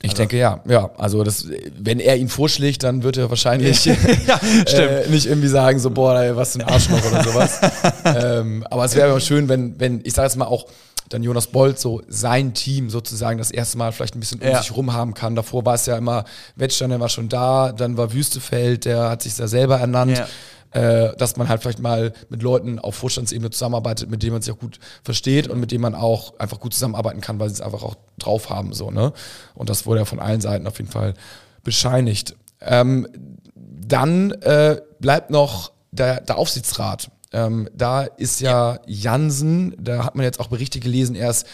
Ich 0.03 0.15
denke 0.15 0.39
ja, 0.39 0.63
ja. 0.69 0.91
Also 0.99 1.25
das, 1.25 1.49
wenn 1.77 2.01
er 2.01 2.17
ihn 2.17 2.29
vorschlägt, 2.29 2.83
dann 2.83 3.03
wird 3.03 3.17
er 3.17 3.31
wahrscheinlich 3.31 3.85
ja, 4.27 4.41
äh, 4.75 5.09
nicht 5.09 5.27
irgendwie 5.27 5.49
sagen, 5.49 5.79
so 5.81 5.91
boah, 5.91 6.37
was 6.37 6.53
für 6.53 6.61
ein 6.61 6.69
Arschloch 6.69 7.05
oder 7.11 7.25
sowas. 7.25 7.61
ähm, 8.05 8.65
aber 8.71 8.85
es 8.85 8.95
wäre 8.95 9.21
schön, 9.21 9.49
wenn, 9.49 9.81
wenn, 9.81 10.03
ich 10.05 10.13
sage 10.13 10.29
jetzt 10.29 10.37
mal 10.37 10.45
auch, 10.45 10.67
dann 11.09 11.23
Jonas 11.23 11.49
Bolt 11.49 11.79
so 11.79 12.03
sein 12.09 12.55
Team 12.55 12.91
sozusagen 12.91 13.39
das 13.39 13.51
erste 13.51 13.79
Mal 13.79 13.93
vielleicht 13.93 14.17
ein 14.17 14.21
bisschen 14.21 14.41
um 14.41 14.49
Ja. 14.49 14.61
sich 14.61 14.75
rum 14.77 14.93
haben 14.93 15.15
kann. 15.15 15.35
Davor 15.35 15.65
war 15.65 15.75
es 15.75 15.87
ja 15.87 15.97
immer, 15.97 16.25
Wettstein, 16.57 16.91
der 16.91 17.01
war 17.01 17.09
schon 17.09 17.29
da, 17.29 17.73
dann 17.73 17.97
war 17.97 18.13
Wüstefeld, 18.13 18.85
der 18.85 19.11
hat 19.11 19.23
sich 19.23 19.35
da 19.37 19.49
selber 19.49 19.79
ernannt. 19.79 20.19
Ja. 20.19 20.27
Äh, 20.73 21.17
dass 21.17 21.37
man 21.37 21.49
halt 21.49 21.63
vielleicht 21.63 21.79
mal 21.79 22.13
mit 22.29 22.43
Leuten 22.43 22.79
auf 22.79 22.97
Vorstandsebene 22.97 23.49
zusammenarbeitet, 23.51 24.11
mit 24.11 24.23
denen 24.23 24.33
man 24.33 24.43
sich 24.43 24.53
auch 24.53 24.59
gut 24.59 24.79
versteht 25.05 25.49
und 25.49 25.59
mit 25.61 25.71
denen 25.71 25.81
man 25.81 25.95
auch 25.95 26.39
einfach 26.39 26.61
gut 26.61 26.75
zusammenarbeiten 26.75 27.21
kann, 27.23 27.39
weil 27.39 27.49
sie 27.49 27.55
es 27.55 27.61
einfach 27.63 27.83
auch 27.83 27.95
drauf 28.19 28.51
haben. 28.51 28.75
So, 28.75 28.91
ne? 28.91 29.13
Und 29.55 29.71
das 29.71 29.87
wurde 29.87 30.01
ja 30.01 30.05
von 30.05 30.19
allen 30.19 30.41
Seiten 30.43 30.67
auf 30.67 30.77
jeden 30.79 30.91
Fall 30.91 31.15
bescheinigt. 31.63 32.35
Ähm, 32.61 33.07
dann 33.55 34.33
äh, 34.33 34.81
bleibt 34.99 35.31
noch 35.31 35.73
der, 35.93 36.21
der 36.21 36.37
Aufsichtsrat. 36.37 37.11
Ähm, 37.37 37.69
da 37.75 38.05
ist 38.05 38.41
ja 38.41 38.81
Jansen, 38.87 39.77
da 39.79 40.07
hat 40.07 40.15
man 40.15 40.25
jetzt 40.25 40.41
auch 40.41 40.47
Berichte 40.47 40.81
gelesen, 40.81 41.15
er 41.15 41.29
ist 41.29 41.47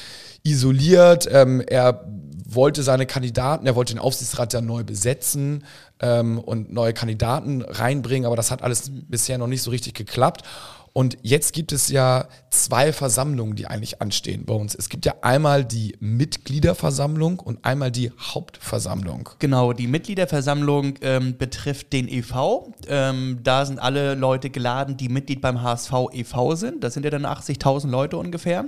isoliert, 0.45 1.29
ähm, 1.29 1.61
er 1.61 2.05
wollte 2.47 2.85
seine 2.85 3.05
Kandidaten, 3.05 3.67
er 3.67 3.75
wollte 3.75 3.93
den 3.93 3.99
Aufsichtsrat 3.99 4.53
ja 4.53 4.61
neu 4.61 4.85
besetzen 4.85 5.65
ähm, 5.99 6.39
und 6.39 6.73
neue 6.73 6.93
Kandidaten 6.93 7.63
reinbringen, 7.63 8.27
aber 8.27 8.37
das 8.37 8.53
hat 8.53 8.63
alles 8.63 8.93
bisher 8.93 9.39
noch 9.39 9.49
nicht 9.49 9.63
so 9.63 9.73
richtig 9.73 9.95
geklappt. 9.95 10.43
Und 10.95 11.17
jetzt 11.23 11.55
gibt 11.55 11.73
es 11.73 11.89
ja 11.89 12.29
zwei 12.51 12.93
Versammlungen, 12.93 13.57
die 13.57 13.67
eigentlich 13.67 14.03
anstehen 14.03 14.45
bei 14.45 14.53
uns. 14.53 14.75
Es 14.75 14.91
gibt 14.91 15.07
ja 15.07 15.15
einmal 15.23 15.65
die 15.65 15.97
Mitgliederversammlung 16.01 17.39
und 17.39 17.65
einmal 17.65 17.91
die 17.91 18.13
Hauptversammlung. 18.19 19.31
Genau, 19.39 19.73
die 19.73 19.87
Mitgliederversammlung 19.87 20.95
ähm, 21.01 21.39
betrifft 21.39 21.95
den 21.95 22.09
EV. 22.09 22.73
Ähm, 22.89 23.41
da 23.43 23.65
sind 23.65 23.79
alle 23.79 24.15
Leute 24.15 24.51
geladen, 24.51 24.99
die 24.99 25.09
Mitglied 25.09 25.41
beim 25.41 25.63
HSV 25.63 25.93
e.V. 26.13 26.57
sind. 26.57 26.85
Das 26.85 26.93
sind 26.93 27.05
ja 27.05 27.11
dann 27.11 27.25
80.000 27.25 27.89
Leute 27.89 28.19
ungefähr. 28.19 28.67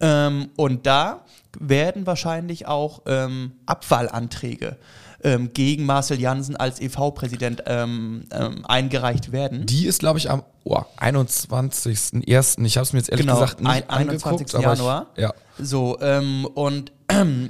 Ähm, 0.00 0.48
und 0.56 0.86
da 0.86 1.26
werden 1.58 2.06
wahrscheinlich 2.06 2.66
auch 2.66 3.02
ähm, 3.06 3.52
Abwahlanträge 3.66 4.76
ähm, 5.22 5.50
gegen 5.52 5.84
Marcel 5.84 6.18
Jansen 6.20 6.56
als 6.56 6.80
EV-Präsident 6.80 7.64
ähm, 7.66 8.24
ähm, 8.32 8.64
eingereicht 8.66 9.32
werden. 9.32 9.66
Die 9.66 9.86
ist, 9.86 10.00
glaube 10.00 10.18
ich, 10.18 10.30
am 10.30 10.42
oh, 10.64 10.80
21.01. 10.98 12.64
Ich 12.64 12.76
habe 12.76 12.84
es 12.84 12.92
mir 12.92 12.98
jetzt 12.98 13.10
ehrlich 13.10 13.26
Genau, 13.26 13.38
gesagt 13.40 13.60
nicht 13.60 13.70
ein- 13.70 13.88
21. 14.08 14.26
angeguckt. 14.26 14.54
aber 14.54 14.74
Januar. 14.74 15.06
Ich, 15.14 15.22
ja. 15.22 15.32
So, 15.58 15.98
ähm, 16.00 16.46
und, 16.54 16.92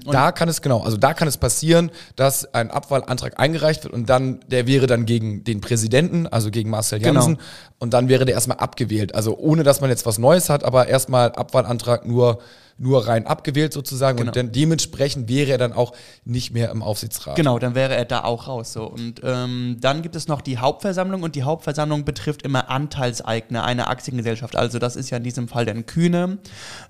Da 0.06 0.32
kann 0.32 0.48
es 0.48 0.62
genau, 0.62 0.82
also 0.82 0.96
da 0.96 1.14
kann 1.14 1.28
es 1.28 1.36
passieren, 1.36 1.90
dass 2.16 2.52
ein 2.54 2.70
Abwahlantrag 2.70 3.38
eingereicht 3.38 3.84
wird 3.84 3.92
und 3.92 4.08
dann, 4.08 4.40
der 4.48 4.66
wäre 4.66 4.86
dann 4.86 5.04
gegen 5.06 5.44
den 5.44 5.60
Präsidenten, 5.60 6.26
also 6.26 6.50
gegen 6.50 6.70
Marcel 6.70 6.98
Genau. 6.98 7.20
Jansen, 7.20 7.38
und 7.78 7.92
dann 7.92 8.08
wäre 8.08 8.24
der 8.24 8.34
erstmal 8.34 8.56
abgewählt. 8.58 9.14
Also 9.14 9.36
ohne, 9.36 9.62
dass 9.62 9.80
man 9.80 9.90
jetzt 9.90 10.06
was 10.06 10.18
Neues 10.18 10.48
hat, 10.50 10.64
aber 10.64 10.88
erstmal 10.88 11.32
Abwahlantrag 11.32 12.06
nur 12.06 12.40
nur 12.80 13.06
rein 13.06 13.26
abgewählt 13.26 13.72
sozusagen 13.74 14.16
Genau. 14.16 14.30
und 14.30 14.36
dann 14.36 14.52
dementsprechend 14.52 15.28
wäre 15.28 15.50
er 15.50 15.58
dann 15.58 15.74
auch 15.74 15.92
nicht 16.24 16.52
mehr 16.52 16.70
im 16.70 16.82
Aufsichtsrat. 16.82 17.36
Genau, 17.36 17.58
dann 17.58 17.74
wäre 17.74 17.94
er 17.94 18.06
da 18.06 18.24
auch 18.24 18.48
raus. 18.48 18.72
So. 18.72 18.84
Und 18.84 19.20
ähm, 19.22 19.76
dann 19.80 20.00
gibt 20.00 20.16
es 20.16 20.28
noch 20.28 20.40
die 20.40 20.56
Hauptversammlung 20.58 21.22
und 21.22 21.34
die 21.34 21.42
Hauptversammlung 21.42 22.04
betrifft 22.06 22.42
immer 22.42 22.70
Anteilseigner 22.70 23.64
einer 23.64 23.88
Aktiengesellschaft. 23.88 24.56
Also 24.56 24.78
das 24.78 24.96
ist 24.96 25.10
ja 25.10 25.18
in 25.18 25.24
diesem 25.24 25.46
Fall 25.46 25.66
dann 25.66 25.84
Kühne. 25.84 26.38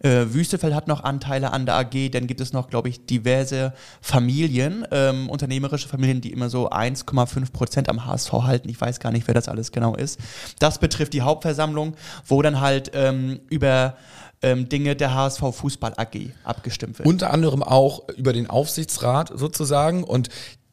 Äh, 0.03 0.27
Wüstefeld 0.29 0.75
hat 0.75 0.87
noch 0.87 1.03
Anteile 1.03 1.53
an 1.53 1.67
der 1.67 1.75
AG. 1.77 2.11
Dann 2.13 2.29
gibt 2.29 2.41
es 2.41 2.53
noch, 2.53 2.71
glaube 2.71 2.89
ich, 2.89 3.05
diverse 3.07 3.73
Familien, 4.01 4.87
ähm, 4.93 5.29
unternehmerische 5.29 5.89
Familien, 5.89 6.21
die 6.21 6.33
immer 6.33 6.51
so 6.51 6.71
1,5 6.71 7.53
Prozent 7.53 7.89
am 7.89 8.07
HSV 8.07 8.33
halten. 8.33 8.69
Ich 8.69 8.81
weiß 8.81 9.01
gar 9.01 9.11
nicht, 9.11 9.27
wer 9.27 9.35
das 9.35 9.49
alles 9.49 9.73
genau 9.73 9.97
ist. 9.97 10.21
Das 10.61 10.79
betrifft 10.79 11.15
die 11.15 11.23
Hauptversammlung, 11.23 11.95
wo 12.27 12.43
dann 12.43 12.61
halt 12.61 12.93
ähm, 12.95 13.41
über 13.51 13.97
ähm, 14.43 14.69
Dinge 14.69 14.97
der 14.97 15.15
HSV 15.15 15.41
Fußball 15.53 15.95
AG 15.97 16.31
abgestimmt 16.45 16.99
wird. 16.99 17.09
Unter 17.09 17.33
anderem 17.33 17.63
auch 17.63 18.09
über 18.17 18.33
den 18.33 18.49
Aufsichtsrat 18.49 19.33
sozusagen. 19.35 20.05
Und 20.05 20.29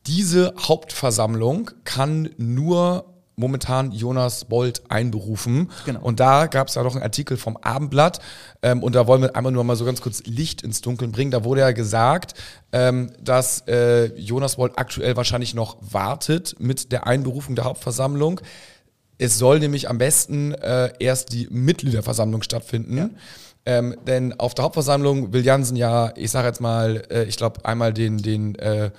diese 0.05 0.53
Hauptversammlung 0.57 1.71
kann 1.83 2.29
nur 2.37 3.05
momentan 3.39 3.91
Jonas 3.91 4.45
Bold 4.45 4.81
einberufen. 4.89 5.69
Genau. 5.85 6.01
Und 6.01 6.19
da 6.19 6.47
gab 6.47 6.69
es 6.69 6.75
ja 6.75 6.81
noch 6.81 6.95
einen 6.95 7.03
Artikel 7.03 7.37
vom 7.37 7.55
Abendblatt. 7.57 8.19
Ähm, 8.63 8.81
und 8.81 8.95
da 8.95 9.05
wollen 9.05 9.21
wir 9.21 9.35
einmal 9.35 9.51
nur 9.51 9.63
mal 9.63 9.75
so 9.75 9.85
ganz 9.85 10.01
kurz 10.01 10.23
Licht 10.25 10.63
ins 10.63 10.81
Dunkeln 10.81 11.11
bringen. 11.11 11.29
Da 11.29 11.43
wurde 11.43 11.61
ja 11.61 11.71
gesagt, 11.71 12.33
ähm, 12.71 13.11
dass 13.21 13.61
äh, 13.67 14.05
Jonas 14.19 14.55
Bold 14.55 14.73
aktuell 14.77 15.15
wahrscheinlich 15.15 15.53
noch 15.53 15.77
wartet 15.81 16.55
mit 16.59 16.91
der 16.91 17.05
Einberufung 17.05 17.55
der 17.55 17.65
Hauptversammlung. 17.65 18.41
Es 19.19 19.37
soll 19.37 19.59
nämlich 19.59 19.87
am 19.89 19.99
besten 19.99 20.53
äh, 20.53 20.91
erst 20.99 21.31
die 21.31 21.47
Mitgliederversammlung 21.51 22.41
stattfinden. 22.41 23.17
Ähm, 23.67 23.97
denn 24.07 24.31
auf 24.39 24.55
der 24.55 24.63
Hauptversammlung 24.63 25.33
will 25.33 25.43
Jansen 25.43 25.75
ja, 25.75 26.13
ich 26.15 26.31
sage 26.31 26.47
jetzt 26.47 26.61
mal, 26.61 27.03
äh, 27.11 27.25
ich 27.25 27.35
glaube 27.35 27.65
einmal 27.65 27.93
den, 27.93 28.17
den 28.17 28.55
äh, 28.55 28.91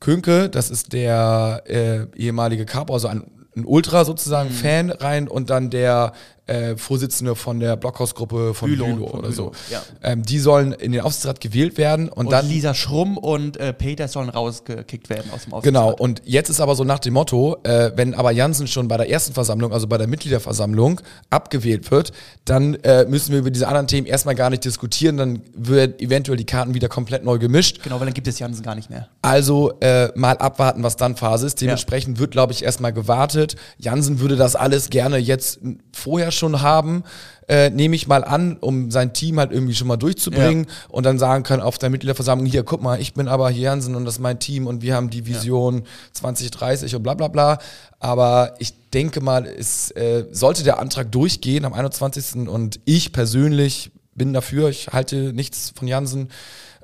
Könke, 0.00 0.48
das 0.48 0.70
ist 0.70 0.92
der 0.92 1.62
äh, 1.68 2.06
ehemalige 2.16 2.66
Capo, 2.66 2.94
also 2.94 3.06
ein, 3.06 3.30
ein 3.56 3.64
Ultra 3.64 4.04
sozusagen, 4.04 4.48
Mhm. 4.48 4.54
Fan 4.54 4.90
rein 4.90 5.28
und 5.28 5.50
dann 5.50 5.70
der 5.70 6.14
äh, 6.46 6.76
Vorsitzende 6.76 7.36
von 7.36 7.60
der 7.60 7.76
Blockhausgruppe 7.76 8.54
von 8.54 8.70
Bülow, 8.70 8.86
Bülow 8.86 9.06
von 9.08 9.18
oder 9.20 9.28
Bülow, 9.28 9.52
so. 9.68 9.72
ja. 9.72 9.82
Ähm, 10.02 10.22
die 10.22 10.38
sollen 10.38 10.72
in 10.72 10.92
den 10.92 11.00
Aufsichtsrat 11.02 11.40
gewählt 11.40 11.78
werden 11.78 12.08
und, 12.08 12.26
Und 12.26 12.32
dann 12.32 12.48
Lisa 12.48 12.74
Schrumm 12.74 13.16
und 13.16 13.56
äh, 13.58 13.72
Peter 13.72 14.08
sollen 14.08 14.28
rausgekickt 14.28 15.08
werden 15.08 15.30
aus 15.32 15.44
dem 15.44 15.54
Aufsichtsrat. 15.54 15.62
Genau, 15.62 15.92
und 15.92 16.22
jetzt 16.24 16.48
ist 16.48 16.60
aber 16.60 16.74
so 16.74 16.84
nach 16.84 16.98
dem 16.98 17.14
Motto, 17.14 17.58
äh, 17.62 17.92
wenn 17.94 18.14
aber 18.14 18.32
Jansen 18.32 18.66
schon 18.66 18.88
bei 18.88 18.96
der 18.96 19.08
ersten 19.08 19.32
Versammlung, 19.32 19.72
also 19.72 19.86
bei 19.86 19.98
der 19.98 20.08
Mitgliederversammlung, 20.08 21.00
abgewählt 21.30 21.90
wird, 21.90 22.12
dann 22.44 22.74
äh, 22.82 23.04
müssen 23.04 23.32
wir 23.32 23.38
über 23.38 23.50
diese 23.50 23.68
anderen 23.68 23.86
Themen 23.86 24.06
erstmal 24.06 24.34
gar 24.34 24.50
nicht 24.50 24.64
diskutieren, 24.64 25.16
dann 25.16 25.42
werden 25.54 25.94
eventuell 26.00 26.36
die 26.36 26.46
Karten 26.46 26.74
wieder 26.74 26.88
komplett 26.88 27.24
neu 27.24 27.38
gemischt. 27.38 27.82
Genau, 27.84 28.00
weil 28.00 28.06
dann 28.06 28.14
gibt 28.14 28.26
es 28.26 28.38
Jansen 28.40 28.64
gar 28.64 28.74
nicht 28.74 28.90
mehr. 28.90 29.08
Also 29.22 29.74
äh, 29.80 30.08
mal 30.16 30.36
abwarten, 30.38 30.82
was 30.82 30.96
dann 30.96 31.16
Phase 31.16 31.46
ist. 31.46 31.60
Dementsprechend 31.60 32.18
wird, 32.18 32.32
glaube 32.32 32.52
ich, 32.52 32.64
erstmal 32.64 32.92
gewartet. 32.92 33.54
Jansen 33.78 34.18
würde 34.18 34.36
das 34.36 34.56
alles 34.56 34.90
gerne 34.90 35.18
jetzt 35.18 35.60
vorher 35.92 36.31
schon 36.32 36.62
haben, 36.62 37.04
äh, 37.48 37.70
nehme 37.70 37.96
ich 37.96 38.06
mal 38.06 38.24
an, 38.24 38.56
um 38.56 38.90
sein 38.90 39.12
Team 39.12 39.38
halt 39.38 39.52
irgendwie 39.52 39.74
schon 39.74 39.88
mal 39.88 39.96
durchzubringen 39.96 40.66
und 40.88 41.04
dann 41.04 41.18
sagen 41.18 41.42
können 41.42 41.62
auf 41.62 41.78
der 41.78 41.90
Mitgliederversammlung, 41.90 42.46
hier, 42.46 42.62
guck 42.62 42.82
mal, 42.82 43.00
ich 43.00 43.14
bin 43.14 43.28
aber 43.28 43.50
Jansen 43.50 43.94
und 43.94 44.04
das 44.04 44.14
ist 44.14 44.20
mein 44.20 44.38
Team 44.38 44.66
und 44.66 44.82
wir 44.82 44.94
haben 44.94 45.10
die 45.10 45.26
Vision 45.26 45.82
2030 46.12 46.94
und 46.96 47.02
bla 47.02 47.14
bla 47.14 47.28
bla. 47.28 47.58
Aber 48.00 48.54
ich 48.58 48.74
denke 48.90 49.20
mal, 49.20 49.46
es 49.46 49.90
äh, 49.92 50.24
sollte 50.30 50.64
der 50.64 50.78
Antrag 50.78 51.12
durchgehen 51.12 51.64
am 51.64 51.72
21. 51.72 52.48
und 52.48 52.80
ich 52.84 53.12
persönlich 53.12 53.90
bin 54.14 54.32
dafür, 54.32 54.68
ich 54.68 54.88
halte 54.88 55.32
nichts 55.32 55.72
von 55.76 55.88
Jansen. 55.88 56.28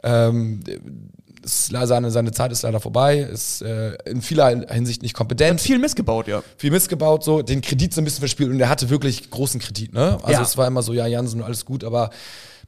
Ähm, 0.03 0.61
ist, 1.49 1.67
seine, 1.89 2.11
seine 2.11 2.31
Zeit 2.33 2.53
ist 2.53 2.63
leider 2.63 2.79
vorbei, 2.81 3.19
ist 3.19 3.63
äh, 3.63 3.95
in 4.05 4.23
vieler 4.23 4.49
Hinsicht 4.71 5.03
nicht 5.03 5.15
kompetent, 5.15 5.61
Viel 5.61 5.79
missgebaut, 5.79 6.29
ja. 6.29 6.43
viel 6.57 6.71
missgebaut, 6.71 7.25
so 7.25 7.43
den 7.43 7.61
Kredit 7.63 7.93
so 7.95 8.01
ein 8.01 8.05
bisschen 8.05 8.21
verspielt 8.21 8.51
und 8.51 8.61
er 8.61 8.69
hatte 8.69 8.91
wirklich 8.91 9.31
großen 9.31 9.61
Kredit, 9.61 9.93
ne? 9.95 10.19
Also 10.23 10.33
Ja. 10.33 10.43
es 10.43 10.57
war 10.57 10.67
immer 10.67 10.83
so, 10.83 10.93
ja, 10.93 11.07
Jansen, 11.07 11.43
alles 11.43 11.65
gut, 11.65 11.83
aber 11.85 12.11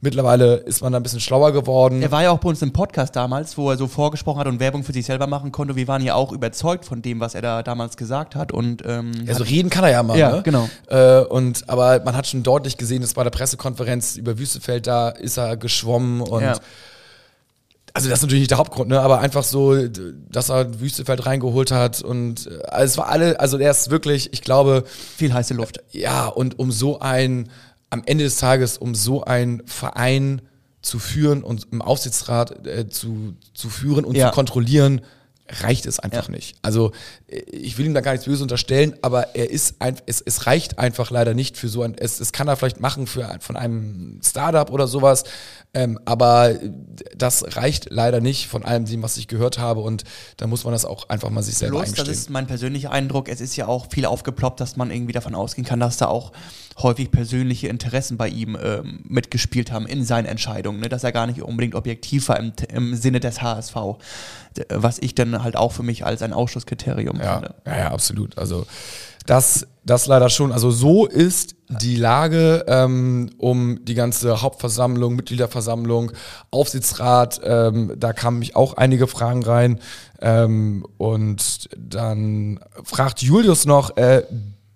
mittlerweile 0.03 0.55
ist 0.55 0.81
man 0.81 0.91
da 0.93 0.99
ein 0.99 1.03
bisschen 1.03 1.19
schlauer 1.19 1.51
geworden. 1.51 2.01
Er 2.01 2.11
war 2.11 2.23
ja 2.23 2.31
auch 2.31 2.39
bei 2.39 2.49
uns 2.49 2.61
im 2.63 2.73
Podcast 2.73 3.15
damals, 3.15 3.55
wo 3.57 3.69
er 3.69 3.77
so 3.77 3.85
vorgesprochen 3.87 4.39
hat 4.39 4.47
und 4.47 4.59
Werbung 4.59 4.83
für 4.83 4.93
sich 4.93 5.05
selber 5.05 5.27
machen 5.27 5.51
konnte. 5.51 5.75
Wir 5.75 5.87
waren 5.87 6.01
ja 6.03 6.15
auch 6.15 6.31
überzeugt 6.31 6.85
von 6.85 7.03
dem, 7.03 7.19
was 7.19 7.35
er 7.35 7.43
da 7.43 7.61
damals 7.61 7.97
gesagt 7.97 8.35
hat. 8.35 8.51
Und 8.51 8.81
ähm, 8.85 9.11
Also 9.27 9.41
hat, 9.43 9.51
reden 9.51 9.69
kann 9.69 9.83
er 9.83 9.91
ja 9.91 10.01
mal, 10.01 10.17
Ja, 10.17 10.31
ne? 10.37 10.41
genau. 10.43 10.67
Äh, 10.87 11.19
und 11.25 11.69
aber 11.69 12.01
man 12.03 12.15
hat 12.17 12.25
schon 12.25 12.41
deutlich 12.41 12.77
gesehen, 12.77 13.01
dass 13.03 13.13
bei 13.13 13.23
der 13.23 13.29
Pressekonferenz 13.29 14.15
über 14.17 14.39
Wüstefeld 14.39 14.87
da 14.87 15.09
ist 15.09 15.37
er 15.37 15.55
geschwommen 15.55 16.21
und 16.21 16.41
Ja. 16.41 16.55
Also 17.93 18.09
das 18.09 18.19
ist 18.19 18.23
natürlich 18.23 18.41
nicht 18.41 18.51
der 18.51 18.57
Hauptgrund, 18.57 18.89
ne? 18.89 19.01
Aber 19.01 19.19
einfach 19.19 19.43
so, 19.43 19.87
dass 19.87 20.49
er 20.49 20.79
Wüstefeld 20.79 21.25
reingeholt 21.25 21.71
hat 21.71 22.01
und 22.01 22.47
äh, 22.47 22.61
also 22.69 22.85
es 22.91 22.97
war 22.97 23.09
alle, 23.09 23.39
also 23.39 23.57
der 23.57 23.71
ist 23.71 23.89
wirklich, 23.89 24.31
ich 24.33 24.41
glaube, 24.41 24.83
viel 24.87 25.33
heiße 25.33 25.53
Luft. 25.53 25.81
ja, 25.91 26.27
und 26.27 26.57
um 26.59 26.71
so 26.71 26.99
ein, 26.99 27.49
am 27.89 28.03
Ende 28.05 28.23
des 28.23 28.37
Tages, 28.37 28.77
um 28.77 28.95
so 28.95 29.23
ein 29.23 29.61
Verein 29.65 30.41
zu 30.81 30.97
führen 30.97 31.43
und 31.43 31.67
im 31.71 31.81
Aufsichtsrat 31.81 32.65
äh, 32.65 32.87
zu, 32.89 33.35
zu 33.53 33.69
führen 33.69 34.05
und 34.05 34.15
Ja. 34.15 34.29
zu 34.29 34.35
kontrollieren, 34.35 35.01
reicht 35.61 35.85
es 35.85 35.99
einfach 35.99 36.29
Ja. 36.29 36.31
nicht. 36.35 36.55
Also 36.61 36.91
äh, 37.27 37.39
ich 37.51 37.77
will 37.77 37.85
ihm 37.85 37.93
da 37.93 38.01
gar 38.01 38.11
nichts 38.13 38.25
Böses 38.25 38.41
unterstellen, 38.41 38.95
aber 39.01 39.35
er 39.35 39.49
ist 39.49 39.75
ein, 39.79 39.97
es, 40.05 40.21
es 40.21 40.45
reicht 40.47 40.79
einfach 40.79 41.11
leider 41.11 41.33
nicht 41.33 41.57
für 41.57 41.67
so 41.67 41.83
ein, 41.83 41.95
es, 41.97 42.19
es 42.19 42.31
kann 42.31 42.47
er 42.47 42.55
vielleicht 42.55 42.79
machen 42.79 43.05
für 43.07 43.27
ein- 43.27 43.41
von 43.41 43.55
einem 43.57 44.19
Startup 44.23 44.69
oder 44.71 44.87
sowas, 44.87 45.23
ähm, 45.73 45.99
aber 46.05 46.55
das 47.15 47.55
reicht 47.55 47.87
leider 47.91 48.19
nicht 48.21 48.47
von 48.47 48.63
allem 48.65 48.85
dem, 48.85 49.01
was 49.03 49.17
ich 49.17 49.27
gehört 49.27 49.57
habe 49.57 49.81
und 49.81 50.03
da 50.37 50.47
muss 50.47 50.63
man 50.63 50.73
das 50.73 50.85
auch 50.85 51.09
einfach 51.09 51.29
mal 51.29 51.43
sich 51.43 51.55
selber 51.57 51.79
das 51.79 51.89
eingestehen. 51.89 52.11
ist 52.13 52.29
mein 52.29 52.47
persönlicher 52.47 52.91
Eindruck, 52.91 53.29
es 53.29 53.41
ist 53.41 53.55
ja 53.55 53.67
auch 53.67 53.87
viel 53.91 54.05
aufgeploppt, 54.05 54.59
dass 54.59 54.75
man 54.77 54.91
irgendwie 54.91 55.13
davon 55.13 55.35
ausgehen 55.35 55.65
kann, 55.65 55.79
dass 55.79 55.97
da 55.97 56.07
auch 56.07 56.31
häufig 56.81 57.11
persönliche 57.11 57.67
Interessen 57.67 58.17
bei 58.17 58.27
ihm 58.29 58.57
ähm, 58.61 59.01
mitgespielt 59.07 59.71
haben 59.71 59.85
in 59.85 60.03
seinen 60.05 60.25
Entscheidungen, 60.25 60.79
ne? 60.79 60.89
dass 60.89 61.03
er 61.03 61.11
gar 61.11 61.27
nicht 61.27 61.41
unbedingt 61.41 61.75
objektiv 61.75 62.29
war 62.29 62.39
im, 62.39 62.53
im 62.73 62.95
Sinne 62.95 63.19
des 63.19 63.41
HSV, 63.41 63.75
was 64.69 64.99
ich 64.99 65.15
dann 65.15 65.40
halt 65.43 65.55
auch 65.55 65.71
für 65.71 65.83
mich 65.83 66.05
als 66.05 66.21
ein 66.21 66.33
Ausschlusskriterium 66.33 67.19
Ja, 67.19 67.33
finde. 67.33 67.55
ja, 67.65 67.77
ja, 67.77 67.91
absolut. 67.91 68.37
Also 68.37 68.65
das, 69.25 69.67
das 69.85 70.07
leider 70.07 70.29
schon. 70.29 70.51
Also 70.51 70.71
so 70.71 71.05
ist 71.05 71.55
die 71.69 71.95
Lage 71.95 72.65
ähm, 72.67 73.29
um 73.37 73.79
die 73.85 73.93
ganze 73.93 74.41
Hauptversammlung, 74.41 75.15
Mitgliederversammlung, 75.15 76.11
Aufsichtsrat. 76.49 77.39
Ähm, 77.43 77.93
da 77.97 78.13
kamen 78.13 78.39
mich 78.39 78.55
auch 78.55 78.77
einige 78.77 79.07
Fragen 79.07 79.43
rein. 79.43 79.79
Ähm, 80.21 80.85
und 80.97 81.69
dann 81.77 82.59
fragt 82.83 83.21
Julius 83.21 83.65
noch, 83.65 83.95
äh, 83.97 84.23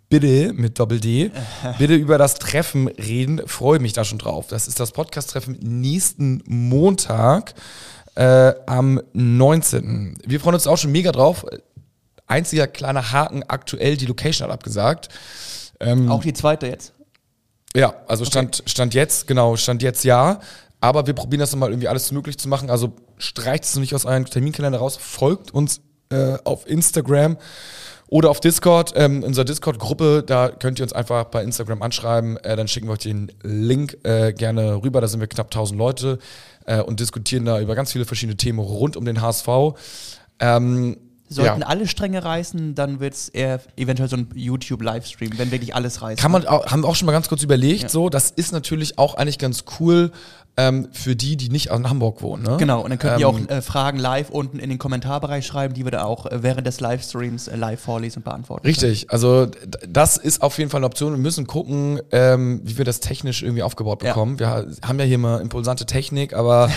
bitte 0.10 0.54
mit 0.54 0.80
Doppel 0.80 1.00
D, 1.00 1.32
bitte 1.80 1.96
über 1.96 2.18
das 2.20 2.36
Treffen 2.36 2.88
reden. 2.88 3.42
Freue 3.48 3.80
mich 3.80 3.94
da 3.94 4.06
schon 4.06 4.20
drauf. 4.20 4.46
Das 4.48 4.68
ist 4.68 4.80
das 4.80 4.92
Podcast-Treffen 4.92 5.58
nächsten 5.62 6.44
Montag 6.46 7.56
äh, 8.16 8.54
am 8.66 9.02
19. 9.14 10.18
Wir 10.26 10.40
freuen 10.40 10.56
uns 10.56 10.68
auch 10.68 10.78
schon 10.78 10.92
mega 10.92 11.12
drauf. 11.12 11.46
Einziger 12.28 12.68
kleiner 12.68 13.12
Haken 13.12 13.44
aktuell, 13.48 13.98
die 13.98 14.06
Location 14.06 14.48
hat 14.48 14.54
abgesagt. 14.54 15.10
Ähm, 15.80 16.10
Auch 16.10 16.24
die 16.24 16.34
zweite 16.34 16.68
jetzt. 16.68 16.94
ja, 17.76 17.94
also 18.08 18.26
stand, 18.26 18.64
stand 18.66 18.94
jetzt, 18.94 19.28
genau, 19.28 19.56
stand 19.58 19.84
jetzt 19.84 20.04
ja. 20.04 20.40
Aber 20.80 21.08
wir 21.08 21.14
probieren 21.14 21.40
das 21.40 21.52
nochmal 21.52 21.70
irgendwie 21.70 21.88
alles 21.88 22.12
möglich 22.12 22.38
zu 22.38 22.48
machen. 22.48 22.70
Also 22.70 22.94
streicht 23.18 23.66
es 23.66 23.76
nicht 23.76 23.94
aus 23.94 24.06
euren 24.06 24.26
Terminkalender 24.26 24.80
raus, 24.80 24.98
folgt 25.00 25.52
uns 25.52 25.82
äh, 26.10 26.38
auf 26.44 26.68
Instagram 26.68 27.38
oder 28.16 28.30
auf 28.30 28.40
Discord. 28.40 28.94
Ähm, 28.96 29.24
unsere 29.24 29.44
Discord-Gruppe, 29.44 30.24
da 30.26 30.48
könnt 30.48 30.80
ihr 30.80 30.84
uns 30.84 30.94
einfach 30.94 31.26
bei 31.26 31.44
Instagram 31.44 31.82
anschreiben. 31.82 32.38
Äh, 32.38 32.56
dann 32.56 32.70
schicken 32.70 32.88
wir 32.88 32.94
euch 32.94 33.00
den 33.00 33.30
Link 33.44 33.98
äh, 34.04 34.32
gerne 34.32 34.82
rüber. 34.82 35.02
Da 35.02 35.08
sind 35.08 35.20
wir 35.20 35.28
knapp 35.28 35.48
1000 35.48 35.78
Leute 35.78 36.20
äh, 36.66 36.80
und 36.80 37.02
diskutieren 37.02 37.44
da 37.44 37.60
über 37.60 37.76
ganz 37.76 37.92
viele 37.92 38.06
verschiedene 38.06 38.38
Themen 38.38 38.60
rund 38.60 38.96
um 38.96 39.04
den 39.04 39.20
HSV. 39.20 39.50
Ähm, 40.40 40.96
Sollten 41.28 41.62
ja. 41.62 41.68
alle 41.68 41.88
Stränge 41.88 42.24
reißen, 42.24 42.76
dann 42.76 43.00
wird 43.00 43.16
es 43.16 43.30
eher 43.30 43.60
eventuell 43.78 44.08
so 44.10 44.16
ein 44.16 44.28
YouTube-Livestream, 44.36 45.32
wenn 45.38 45.50
wirklich 45.52 45.74
alles 45.74 46.02
reißt. 46.02 46.22
Kann 46.22 46.32
man 46.32 46.46
auch, 46.46 46.68
haben 46.68 46.84
wir 46.84 46.88
auch 46.88 46.96
schon 46.96 47.08
mal 47.08 47.14
ganz 47.14 47.28
kurz 47.30 47.42
überlegt, 47.42 47.84
Ja. 47.84 47.90
so, 47.90 48.10
das 48.10 48.30
ist 48.30 48.52
natürlich 48.52 49.00
auch 49.00 49.16
eigentlich 49.16 49.40
ganz 49.40 49.64
cool 49.80 50.12
ähm, 50.58 50.88
für 50.94 51.18
die, 51.18 51.36
die 51.36 51.50
nicht 51.50 51.72
in 51.72 51.90
Hamburg 51.90 52.22
wohnen. 52.22 52.44
Ne? 52.44 52.56
Genau, 52.58 52.80
und 52.82 52.90
dann 52.90 52.98
könnt 52.98 53.20
ihr 53.20 53.28
auch 53.28 53.38
Ähm, 53.38 53.50
äh, 53.50 53.62
Fragen 53.62 54.00
live 54.00 54.30
unten 54.30 54.58
in 54.60 54.70
den 54.70 54.78
Kommentarbereich 54.80 55.46
schreiben, 55.46 55.74
die 55.74 55.84
wir 55.84 55.92
da 55.92 56.04
auch 56.06 56.28
äh, 56.28 56.44
während 56.44 56.66
des 56.66 56.80
Livestreams 56.80 57.50
äh, 57.50 57.58
live 57.58 57.82
vorlesen 57.82 58.20
und 58.20 58.24
beantworten. 58.24 58.66
Richtig, 58.66 59.10
also 59.12 59.48
d- 59.48 59.68
das 59.90 60.16
ist 60.16 60.42
auf 60.42 60.58
jeden 60.58 60.70
Fall 60.70 60.78
eine 60.80 60.86
Option. 60.86 61.12
Wir 61.12 61.18
müssen 61.20 61.46
gucken, 61.46 62.00
ähm, 62.14 62.62
wie 62.64 62.78
wir 62.78 62.86
das 62.86 63.02
technisch 63.02 63.44
irgendwie 63.44 63.64
aufgebaut 63.64 64.02
Ja. 64.02 64.12
bekommen. 64.14 64.40
Wir 64.40 64.48
ha- 64.50 64.64
haben 64.86 64.98
ja 65.00 65.04
hier 65.06 65.18
mal 65.18 65.42
impulsante 65.42 65.86
Technik, 65.86 66.34
aber 66.34 66.70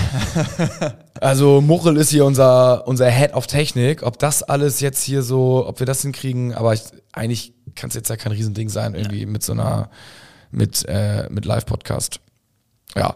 also 1.20 1.60
Muchel 1.60 1.96
ist 1.96 2.10
hier 2.10 2.24
unser, 2.24 2.86
unser 2.88 3.08
Head 3.10 3.34
of 3.34 3.46
Technik. 3.46 4.02
Ob 4.02 4.18
das 4.18 4.37
alles 4.42 4.80
jetzt 4.80 5.02
hier 5.02 5.22
so, 5.22 5.66
ob 5.66 5.78
wir 5.80 5.86
das 5.86 6.02
hinkriegen, 6.02 6.54
aber 6.54 6.74
ich, 6.74 6.82
eigentlich 7.12 7.52
kann 7.74 7.88
es 7.88 7.94
jetzt 7.94 8.08
ja 8.10 8.16
kein 8.16 8.32
Riesending 8.32 8.68
sein, 8.68 8.94
irgendwie 8.94 9.26
mit 9.26 9.42
so 9.42 9.52
einer, 9.52 9.90
mit, 10.50 10.84
äh, 10.88 11.28
mit 11.30 11.44
Live-Podcast. 11.44 12.20
Ja. 12.96 13.14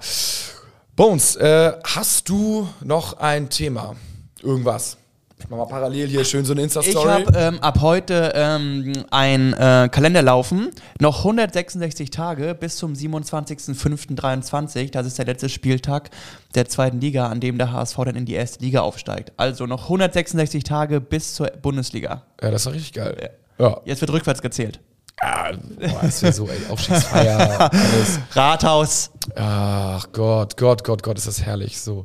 Bones, 0.95 1.37
äh, 1.37 1.73
hast 1.85 2.29
du 2.29 2.69
noch 2.83 3.19
ein 3.19 3.49
Thema? 3.49 3.97
Irgendwas? 4.43 4.99
Ich 5.43 5.51
mach 5.51 5.59
mal 5.59 5.67
parallel 5.67 6.09
hier 6.09 6.25
schön 6.25 6.45
so 6.45 6.53
eine 6.53 6.61
Ich 6.61 6.65
Insta-Story. 6.67 7.09
habe 7.09 7.33
ähm, 7.37 7.59
ab 7.61 7.81
heute 7.81 8.33
ähm, 8.37 8.93
ein 9.11 9.53
äh, 9.55 9.89
Kalender 9.91 10.23
laufen. 10.23 10.71
Noch 11.01 11.19
166 11.19 12.11
Tage 12.11 12.55
bis 12.55 12.77
zum 12.77 12.93
27.05.23. 12.93 14.93
Das 14.93 15.07
ist 15.07 15.19
der 15.19 15.27
letzte 15.27 15.49
Spieltag 15.49 16.11
der 16.55 16.69
zweiten 16.69 17.01
Liga, 17.01 17.27
an 17.27 17.41
dem 17.41 17.59
der 17.59 17.73
HSV 17.73 17.97
dann 18.05 18.15
in 18.17 18.25
die 18.25 18.35
erste 18.35 18.65
Liga 18.65 18.83
aufsteigt. 18.83 19.33
Also 19.37 19.67
noch 19.67 19.85
166 19.85 20.63
Tage 20.63 21.01
bis 21.01 21.35
zur 21.35 21.49
Bundesliga. 21.61 22.23
ja, 22.41 22.51
das 22.51 22.65
war 22.67 22.73
richtig 22.73 22.93
geil. 22.93 23.31
Ja. 23.59 23.81
Jetzt 23.85 24.01
wird 24.01 24.13
rückwärts 24.13 24.43
gezählt. 24.43 24.81
ja 25.21 25.51
boah, 25.89 26.03
ist 26.05 26.23
ja 26.23 26.31
so, 26.33 26.49
ey, 26.49 26.59
Aufstiegsfeier, 26.71 27.61
alles. 27.73 28.21
Rathaus. 28.33 29.11
Ach 29.35 30.07
Gott, 30.13 30.57
Gott, 30.57 30.85
Gott, 30.85 31.03
Gott, 31.03 31.19
ist 31.19 31.27
das 31.27 31.43
herrlich. 31.43 31.81
So. 31.81 32.05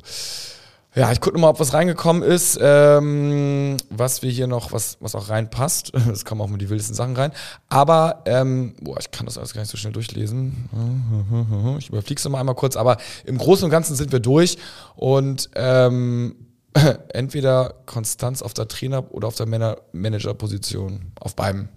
Ja, 0.94 1.12
ich 1.12 1.20
gucke 1.20 1.36
nochmal, 1.36 1.50
ob 1.50 1.60
was 1.60 1.74
reingekommen 1.74 2.22
ist, 2.22 2.58
ähm, 2.60 3.76
was 3.90 4.22
wir 4.22 4.30
hier 4.30 4.46
noch, 4.46 4.72
was, 4.72 4.96
was 5.00 5.14
auch 5.14 5.28
reinpasst. 5.28 5.92
Es 6.12 6.24
kommen 6.24 6.40
auch 6.40 6.48
mal 6.48 6.56
die 6.56 6.70
wildesten 6.70 6.96
Sachen 6.96 7.14
rein. 7.14 7.32
Aber, 7.68 8.22
ähm, 8.24 8.74
boah, 8.80 8.98
ich 8.98 9.10
kann 9.10 9.26
das 9.26 9.36
alles 9.36 9.52
gar 9.52 9.60
nicht 9.60 9.70
so 9.70 9.76
schnell 9.76 9.92
durchlesen. 9.92 10.68
Ich 11.78 11.90
überfliege 11.90 12.18
es 12.18 12.28
mal 12.28 12.40
einmal 12.40 12.54
kurz, 12.54 12.76
aber 12.76 12.96
im 13.24 13.38
Großen 13.38 13.64
und 13.64 13.70
Ganzen 13.70 13.94
sind 13.94 14.10
wir 14.10 14.20
durch 14.20 14.58
und 14.96 15.50
ähm, 15.54 16.34
entweder 17.12 17.74
Konstanz 17.86 18.42
auf 18.42 18.54
der 18.54 18.68
Trainer- 18.68 19.12
oder 19.12 19.28
auf 19.28 19.36
der 19.36 19.46
Managerposition. 19.46 21.12
Auf 21.20 21.36
beiden. 21.36 21.68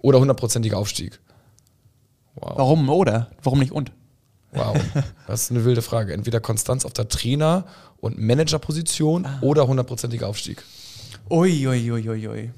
Oder 0.00 0.20
hundertprozentiger 0.20 0.78
Aufstieg. 0.78 1.20
Wow. 2.34 2.52
Warum 2.56 2.88
oder? 2.88 3.30
Warum 3.42 3.58
nicht 3.58 3.72
und? 3.72 3.92
Wow, 4.52 4.76
das 5.26 5.42
ist 5.44 5.50
eine 5.50 5.64
wilde 5.64 5.82
Frage. 5.82 6.12
Entweder 6.12 6.40
Konstanz 6.40 6.84
auf 6.84 6.92
der 6.92 7.08
Trainer- 7.08 7.64
und 8.00 8.18
Managerposition 8.18 9.26
oder 9.40 9.66
hundertprozentiger 9.66 10.28
Aufstieg. 10.28 10.62
Ui, 11.30 11.66
ui, 11.66 11.90
ui, 11.92 12.08
ui, 12.10 12.28
ui. 12.28 12.50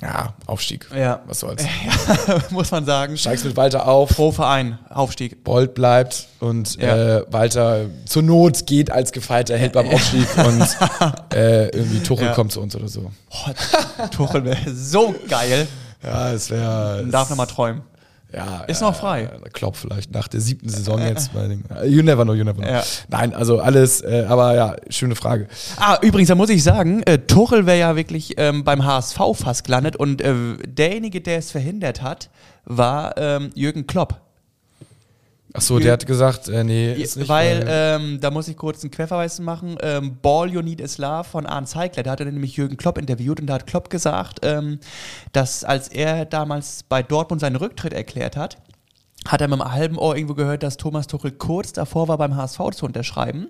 Ja, 0.00 0.34
Aufstieg. 0.46 0.88
Ja. 0.92 1.20
Was 1.26 1.38
soll's. 1.40 1.62
Muss 2.50 2.72
man 2.72 2.84
sagen. 2.84 3.16
Steigst 3.16 3.44
mit 3.44 3.56
Walter 3.56 3.86
auf, 3.86 4.10
Pro 4.10 4.32
Verein, 4.32 4.78
Aufstieg. 4.90 5.44
Bold 5.44 5.74
bleibt 5.74 6.26
und 6.40 6.74
Ja. 6.82 7.18
äh, 7.18 7.24
Walter 7.32 7.86
zur 8.04 8.22
Not 8.22 8.66
geht 8.66 8.90
als 8.90 9.12
Gefeiter, 9.12 9.56
hält 9.56 9.74
beim 9.74 9.88
Aufstieg 9.88 10.26
und 10.44 10.66
äh, 11.32 11.68
irgendwie 11.68 12.00
Tuchel 12.00 12.26
Ja. 12.26 12.32
kommt 12.34 12.50
zu 12.50 12.60
uns 12.60 12.74
oder 12.74 12.88
so. 12.88 13.12
Boah, 13.30 14.08
Tuchel 14.10 14.44
wäre 14.44 14.74
so 14.74 15.14
geil. 15.28 15.68
Ja, 16.02 16.32
es 16.32 16.50
wäre. 16.50 17.06
Darf 17.08 17.30
nochmal 17.30 17.46
träumen. 17.46 17.82
Ja, 18.34 18.62
Ist 18.62 18.80
noch 18.80 18.94
frei. 18.94 19.24
Äh, 19.24 19.50
Klopp 19.50 19.76
vielleicht 19.76 20.12
nach 20.12 20.28
der 20.28 20.40
siebten 20.40 20.68
Saison 20.68 20.98
jetzt. 21.00 21.34
Bei 21.34 21.48
den, 21.48 21.64
you 21.84 22.02
never 22.02 22.24
know, 22.24 22.34
you 22.34 22.44
never 22.44 22.62
know. 22.62 22.70
Ja. 22.70 22.82
Nein, 23.08 23.34
also 23.34 23.60
alles, 23.60 24.00
äh, 24.00 24.24
aber 24.28 24.54
ja, 24.54 24.76
schöne 24.88 25.14
Frage. 25.14 25.48
Ah, 25.76 25.98
übrigens, 26.00 26.28
da 26.28 26.34
muss 26.34 26.48
ich 26.48 26.62
sagen, 26.62 27.02
äh, 27.02 27.18
Tuchel 27.18 27.66
wäre 27.66 27.78
ja 27.78 27.96
wirklich 27.96 28.34
ähm, 28.38 28.64
beim 28.64 28.84
HSV 28.84 29.18
fast 29.34 29.64
gelandet 29.64 29.96
und 29.96 30.22
äh, 30.22 30.34
derjenige, 30.66 31.20
der 31.20 31.38
es 31.38 31.50
verhindert 31.50 32.00
hat, 32.00 32.30
war 32.64 33.16
ähm, 33.18 33.50
Jürgen 33.54 33.86
Klopp. 33.86 34.21
Ach 35.54 35.60
so, 35.60 35.78
der 35.78 35.92
hat 35.92 36.06
gesagt, 36.06 36.48
äh, 36.48 36.64
nee, 36.64 36.94
ist 36.94 37.16
nicht. 37.16 37.28
weil, 37.28 37.66
ähm, 37.68 38.18
da 38.20 38.30
muss 38.30 38.48
ich 38.48 38.56
kurz 38.56 38.82
einen 38.82 38.90
Querverweis 38.90 39.38
machen, 39.38 39.76
ähm, 39.82 40.16
Ball 40.22 40.50
You 40.50 40.62
Need 40.62 40.80
Is 40.80 40.96
Love 40.96 41.24
von 41.24 41.44
Arne 41.44 41.66
Zeigler, 41.66 42.02
da 42.02 42.12
hat 42.12 42.20
er 42.20 42.26
nämlich 42.26 42.56
Jürgen 42.56 42.78
Klopp 42.78 42.96
interviewt 42.96 43.38
und 43.40 43.46
da 43.46 43.54
hat 43.54 43.66
Klopp 43.66 43.90
gesagt, 43.90 44.40
ähm, 44.42 44.78
dass 45.32 45.62
als 45.62 45.88
er 45.88 46.24
damals 46.24 46.84
bei 46.88 47.02
Dortmund 47.02 47.40
seinen 47.42 47.56
Rücktritt 47.56 47.92
erklärt 47.92 48.36
hat, 48.36 48.56
hat 49.26 49.40
er 49.40 49.48
mit 49.48 49.60
einem 49.60 49.72
halben 49.72 49.98
Ohr 49.98 50.16
irgendwo 50.16 50.34
gehört, 50.34 50.62
dass 50.62 50.76
Thomas 50.76 51.06
Tuchel 51.06 51.30
kurz 51.30 51.72
davor 51.72 52.08
war, 52.08 52.18
beim 52.18 52.36
HSV 52.36 52.58
zu 52.72 52.86
unterschreiben. 52.86 53.48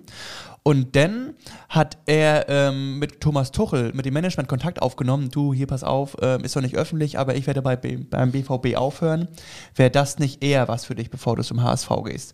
Und 0.63 0.95
dann 0.95 1.33
hat 1.67 1.97
er 2.05 2.47
ähm, 2.47 2.99
mit 2.99 3.19
Thomas 3.19 3.51
Tuchel, 3.51 3.91
mit 3.93 4.05
dem 4.05 4.13
Management 4.13 4.47
Kontakt 4.47 4.81
aufgenommen. 4.81 5.29
Du, 5.29 5.53
hier 5.53 5.67
pass 5.67 5.83
auf, 5.83 6.15
ähm, 6.21 6.43
ist 6.43 6.55
doch 6.55 6.61
nicht 6.61 6.75
öffentlich, 6.75 7.19
aber 7.19 7.35
ich 7.35 7.47
werde 7.47 7.61
bei, 7.61 7.75
beim 7.75 8.31
BVB 8.31 8.77
aufhören. 8.77 9.27
Wäre 9.75 9.91
das 9.91 10.19
nicht 10.19 10.43
eher 10.43 10.67
was 10.69 10.85
für 10.85 10.95
dich, 10.95 11.09
bevor 11.09 11.35
du 11.35 11.43
zum 11.43 11.61
HSV 11.61 11.89
gehst? 12.05 12.33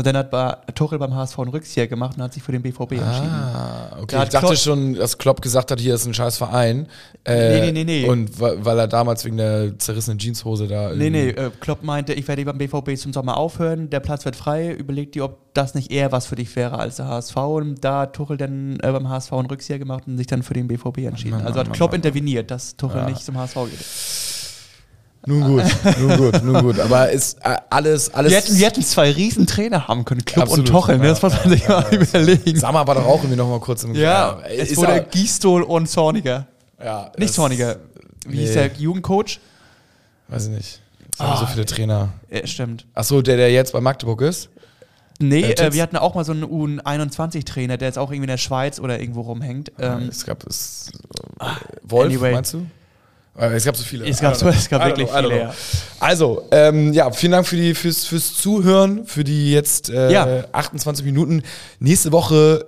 Und 0.00 0.06
dann 0.06 0.16
hat 0.16 0.74
Tuchel 0.76 0.98
beim 0.98 1.14
HSV 1.14 1.38
einen 1.40 1.50
Rückzieher 1.50 1.86
gemacht 1.86 2.16
und 2.16 2.22
hat 2.22 2.32
sich 2.32 2.42
für 2.42 2.52
den 2.52 2.62
BVB 2.62 2.92
entschieden. 2.92 3.28
Ah, 3.28 3.98
okay. 4.00 4.16
Da 4.16 4.22
Ich 4.22 4.30
dachte 4.30 4.46
Klopp- 4.46 4.56
schon, 4.56 4.94
dass 4.94 5.18
Klopp 5.18 5.42
gesagt 5.42 5.70
hat, 5.70 5.78
hier 5.78 5.94
ist 5.94 6.06
ein 6.06 6.14
scheiß 6.14 6.38
Verein. 6.38 6.86
Äh, 7.24 7.60
Nee, 7.60 7.60
nee, 7.66 7.72
nee, 7.72 7.84
nee. 7.84 8.08
Und 8.08 8.40
weil 8.40 8.78
er 8.78 8.88
damals 8.88 9.26
wegen 9.26 9.36
der 9.36 9.78
zerrissenen 9.78 10.18
Jeanshose 10.18 10.68
da. 10.68 10.94
Nee, 10.94 11.10
nee, 11.10 11.28
äh, 11.28 11.50
Klopp 11.60 11.82
meinte, 11.82 12.14
ich 12.14 12.26
werde 12.28 12.46
beim 12.46 12.56
BVB 12.56 12.96
zum 12.96 13.12
Sommer 13.12 13.36
aufhören, 13.36 13.90
der 13.90 14.00
Platz 14.00 14.24
wird 14.24 14.36
frei, 14.36 14.72
überleg 14.72 15.12
dir, 15.12 15.24
ob 15.26 15.52
das 15.52 15.74
nicht 15.74 15.90
eher 15.90 16.12
was 16.12 16.24
für 16.24 16.36
dich 16.36 16.56
wäre 16.56 16.78
als 16.78 16.96
der 16.96 17.06
HSV. 17.06 17.36
Und 17.36 17.84
da 17.84 18.00
hat 18.00 18.14
Tuchel 18.14 18.38
dann 18.38 18.78
äh, 18.82 18.90
beim 18.92 19.06
HSV 19.06 19.34
einen 19.34 19.46
Rückzieher 19.48 19.78
gemacht 19.78 20.04
und 20.06 20.16
sich 20.16 20.26
dann 20.28 20.42
für 20.42 20.54
den 20.54 20.66
BVB 20.66 20.96
entschieden. 21.00 21.42
Also 21.44 21.60
hat 21.60 21.70
Klopp 21.74 21.92
interveniert, 21.92 22.50
dass 22.50 22.74
Tuchel 22.78 23.02
Ja. 23.02 23.06
nicht 23.06 23.22
zum 23.22 23.36
HSV 23.36 23.54
geht. 23.70 23.80
Nun 25.26 25.42
gut, 25.42 25.64
nun 26.00 26.16
gut, 26.16 26.42
nun 26.42 26.62
gut. 26.62 26.80
Aber 26.80 27.10
ist 27.10 27.38
äh, 27.44 27.56
alles, 27.68 28.12
alles. 28.14 28.32
Wir 28.32 28.38
hätten, 28.38 28.58
wir 28.58 28.66
hätten 28.66 28.82
zwei 28.82 29.10
riesen 29.12 29.46
Trainer 29.46 29.86
haben 29.86 30.04
können, 30.06 30.24
Klopp 30.24 30.44
Absolut. 30.44 30.68
und 30.70 30.74
Tuchel, 30.74 30.98
ne? 30.98 31.08
das 31.08 31.20
Ja, 31.20 31.28
muss 31.28 31.44
man 31.44 31.50
sich 31.52 31.68
mal 31.68 31.94
überlegen. 31.94 32.58
Sammer 32.58 32.86
war 32.86 32.94
doch 32.94 33.04
auch 33.04 33.18
irgendwie 33.18 33.36
noch 33.36 33.48
mal 33.48 33.60
kurz 33.60 33.84
im 33.84 33.94
Ja, 33.94 34.40
äh, 34.40 34.56
es 34.56 34.70
ist 34.70 34.76
wurde 34.78 34.92
ja- 34.96 34.98
Gistol 35.00 35.62
und 35.62 35.88
Zorniger. 35.88 36.46
ja, 36.82 37.12
Nicht 37.18 37.34
Zorniger. 37.34 37.76
Wie 38.26 38.38
hieß 38.38 38.48
nee. 38.50 38.54
der 38.54 38.70
Jugendcoach? 38.78 39.40
Weiß 40.28 40.44
ich 40.46 40.50
nicht. 40.52 40.80
Es 41.12 41.18
haben 41.20 41.32
Ah. 41.32 41.36
so 41.36 41.46
viele 41.46 41.66
Trainer. 41.66 42.08
Äh, 42.30 42.46
stimmt. 42.46 42.86
Achso, 42.94 43.20
der, 43.20 43.36
der 43.36 43.52
jetzt 43.52 43.72
bei 43.74 43.80
Magdeburg 43.80 44.22
ist? 44.22 44.48
Nee, 45.18 45.42
Äh, 45.42 45.52
äh, 45.66 45.72
wir 45.74 45.82
hatten 45.82 45.96
auch 45.98 46.14
mal 46.14 46.24
so 46.24 46.32
einen 46.32 46.44
U21-Trainer, 46.44 47.76
der 47.76 47.88
jetzt 47.88 47.98
auch 47.98 48.10
irgendwie 48.10 48.24
in 48.24 48.30
der 48.30 48.38
Schweiz 48.38 48.80
oder 48.80 48.98
irgendwo 49.00 49.20
rumhängt. 49.20 49.70
Ähm, 49.78 50.08
es 50.08 50.24
gab 50.24 50.46
es. 50.46 50.90
Äh, 51.40 51.44
Wolf, 51.82 52.06
anyway. 52.14 52.32
meinst 52.32 52.54
du? 52.54 52.64
Äh, 53.40 53.54
Es 53.54 53.64
gab 53.64 53.76
so 53.76 53.82
viele. 53.84 54.06
Es 54.06 54.20
gab 54.20 54.36
so- 54.36 54.48
es 54.48 54.68
gab 54.68 54.84
wirklich 54.84 55.08
know, 55.08 55.18
viele, 55.22 55.38
ja. 55.40 55.54
Also, 55.98 56.46
ähm, 56.50 56.92
ja, 56.92 57.10
vielen 57.10 57.32
Dank 57.32 57.46
für 57.46 57.56
die, 57.56 57.74
fürs, 57.74 58.04
fürs 58.04 58.34
Zuhören, 58.34 59.06
für 59.06 59.24
die 59.24 59.52
jetzt 59.52 59.88
äh, 59.90 60.12
Ja. 60.12 60.44
28 60.52 61.04
Minuten. 61.04 61.42
Nächste 61.78 62.12
Woche 62.12 62.66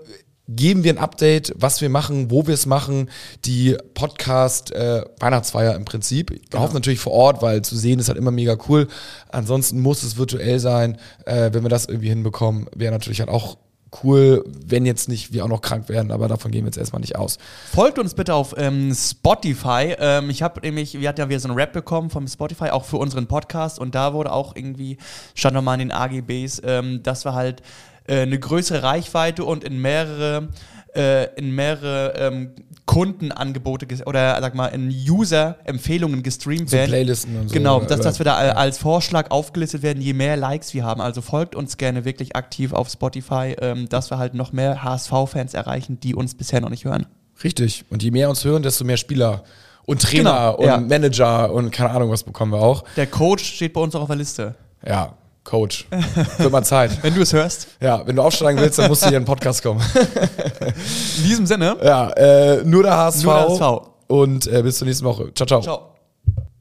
geben 0.48 0.82
wir 0.84 0.92
ein 0.92 0.98
Update, 0.98 1.52
was 1.56 1.80
wir 1.80 1.88
machen, 1.88 2.30
wo 2.30 2.46
wir 2.46 2.54
es 2.54 2.66
machen, 2.66 3.08
die 3.44 3.76
Podcast-Weihnachtsfeier 3.94 5.74
im 5.76 5.84
Prinzip. 5.84 6.30
Wir 6.30 6.38
Genau. 6.50 6.62
hoffen 6.64 6.74
natürlich 6.74 6.98
vor 7.00 7.12
Ort, 7.12 7.42
weil 7.42 7.62
zu 7.62 7.76
sehen 7.76 7.98
ist 7.98 8.08
halt 8.08 8.18
immer 8.18 8.30
mega 8.32 8.56
cool. 8.68 8.88
Ansonsten 9.30 9.80
muss 9.80 10.02
es 10.02 10.16
virtuell 10.16 10.58
sein. 10.58 10.98
Äh, 11.26 11.50
wenn 11.52 11.62
wir 11.62 11.70
das 11.70 11.86
irgendwie 11.86 12.08
hinbekommen, 12.08 12.66
wäre 12.74 12.92
natürlich 12.92 13.20
halt 13.20 13.30
auch 13.30 13.56
cool, 14.02 14.44
wenn 14.46 14.86
jetzt 14.86 15.08
nicht 15.08 15.32
wir 15.32 15.44
auch 15.44 15.48
noch 15.48 15.60
krank 15.60 15.88
werden, 15.88 16.10
aber 16.10 16.28
davon 16.28 16.50
gehen 16.50 16.64
wir 16.64 16.68
jetzt 16.68 16.78
erstmal 16.78 17.00
nicht 17.00 17.16
aus. 17.16 17.38
Folgt 17.72 17.98
uns 17.98 18.14
bitte 18.14 18.34
auf 18.34 18.54
ähm, 18.56 18.94
Spotify. 18.94 19.94
Ähm, 19.98 20.30
ich 20.30 20.42
habe 20.42 20.60
nämlich, 20.60 20.98
wir 20.98 21.08
hatten 21.08 21.20
ja 21.20 21.28
wieder 21.28 21.40
so 21.40 21.48
einen 21.48 21.58
Rap 21.58 21.72
bekommen 21.72 22.10
vom 22.10 22.26
Spotify, 22.26 22.70
auch 22.70 22.84
für 22.84 22.96
unseren 22.96 23.26
Podcast. 23.26 23.78
Und 23.78 23.94
da 23.94 24.14
wurde 24.14 24.32
auch 24.32 24.56
irgendwie, 24.56 24.98
stand 25.34 25.54
nochmal 25.54 25.80
in 25.80 25.88
den 25.88 25.92
AGBs, 25.92 26.62
ähm, 26.64 27.02
dass 27.02 27.24
wir 27.24 27.34
halt 27.34 27.62
äh, 28.06 28.22
eine 28.22 28.38
größere 28.38 28.82
Reichweite 28.82 29.44
und 29.44 29.64
in 29.64 29.80
mehrere, 29.80 30.48
äh, 30.94 31.34
in 31.36 31.54
mehrere 31.54 32.14
ähm, 32.16 32.50
Kundenangebote 32.86 33.86
oder 34.06 34.38
sag 34.40 34.54
mal 34.54 34.66
in 34.66 34.88
User-Empfehlungen 34.90 36.22
gestreamt 36.22 36.70
So 36.70 36.76
werden. 36.76 36.90
Playlisten 36.90 37.38
und 37.38 37.48
so. 37.48 37.54
Genau, 37.54 37.80
dass, 37.80 38.00
dass 38.00 38.18
wir 38.18 38.24
da 38.24 38.34
als 38.36 38.78
Vorschlag 38.78 39.30
aufgelistet 39.30 39.82
werden, 39.82 40.02
je 40.02 40.12
mehr 40.12 40.36
Likes 40.36 40.74
wir 40.74 40.84
haben. 40.84 41.00
Also 41.00 41.22
folgt 41.22 41.54
uns 41.54 41.76
gerne 41.76 42.04
wirklich 42.04 42.36
aktiv 42.36 42.72
auf 42.72 42.88
Spotify, 42.90 43.56
ähm, 43.60 43.88
dass 43.88 44.10
wir 44.10 44.18
halt 44.18 44.34
noch 44.34 44.52
mehr 44.52 44.82
HSV-Fans 44.82 45.54
erreichen, 45.54 46.00
die 46.00 46.14
uns 46.14 46.34
bisher 46.34 46.60
noch 46.60 46.70
nicht 46.70 46.84
hören. 46.84 47.06
Richtig. 47.42 47.84
Und 47.90 48.02
je 48.02 48.10
mehr 48.10 48.28
uns 48.28 48.44
hören, 48.44 48.62
desto 48.62 48.84
mehr 48.84 48.96
Spieler 48.96 49.44
und 49.84 50.02
Trainer 50.02 50.22
Genau, 50.32 50.56
und 50.56 50.66
ja. 50.66 50.78
Manager 50.78 51.52
und 51.52 51.70
keine 51.70 51.90
Ahnung, 51.90 52.10
was 52.10 52.22
bekommen 52.22 52.52
wir 52.52 52.60
auch. 52.60 52.84
Der 52.96 53.06
Coach 53.06 53.44
steht 53.44 53.72
bei 53.72 53.80
uns 53.80 53.94
auch 53.94 54.02
auf 54.02 54.08
der 54.08 54.16
Liste. 54.16 54.54
Ja, 54.86 55.16
Coach. 55.44 55.86
Wird 56.38 56.52
mal 56.52 56.62
Zeit. 56.62 57.02
Wenn 57.02 57.14
du 57.14 57.22
es 57.22 57.32
hörst. 57.32 57.68
Ja, 57.80 58.06
wenn 58.06 58.16
du 58.16 58.22
aufsteigen 58.22 58.60
willst, 58.60 58.78
dann 58.78 58.88
musst 58.88 59.02
du 59.02 59.08
hier 59.08 59.18
in 59.18 59.24
den 59.24 59.26
Podcast 59.26 59.62
kommen. 59.62 59.80
In 61.18 61.24
diesem 61.24 61.46
Sinne. 61.46 61.76
Ja, 61.82 62.10
äh, 62.10 62.64
nur 62.64 62.82
der 62.82 62.96
HSV. 62.96 63.24
Nur 63.24 63.34
der 63.34 63.48
HSV. 63.48 63.86
Und 64.06 64.46
äh, 64.46 64.62
bis 64.62 64.78
zur 64.78 64.86
nächsten 64.86 65.04
Woche. 65.04 65.32
Ciao, 65.34 65.46
ciao. 65.46 65.60
Ciao. 65.62 65.91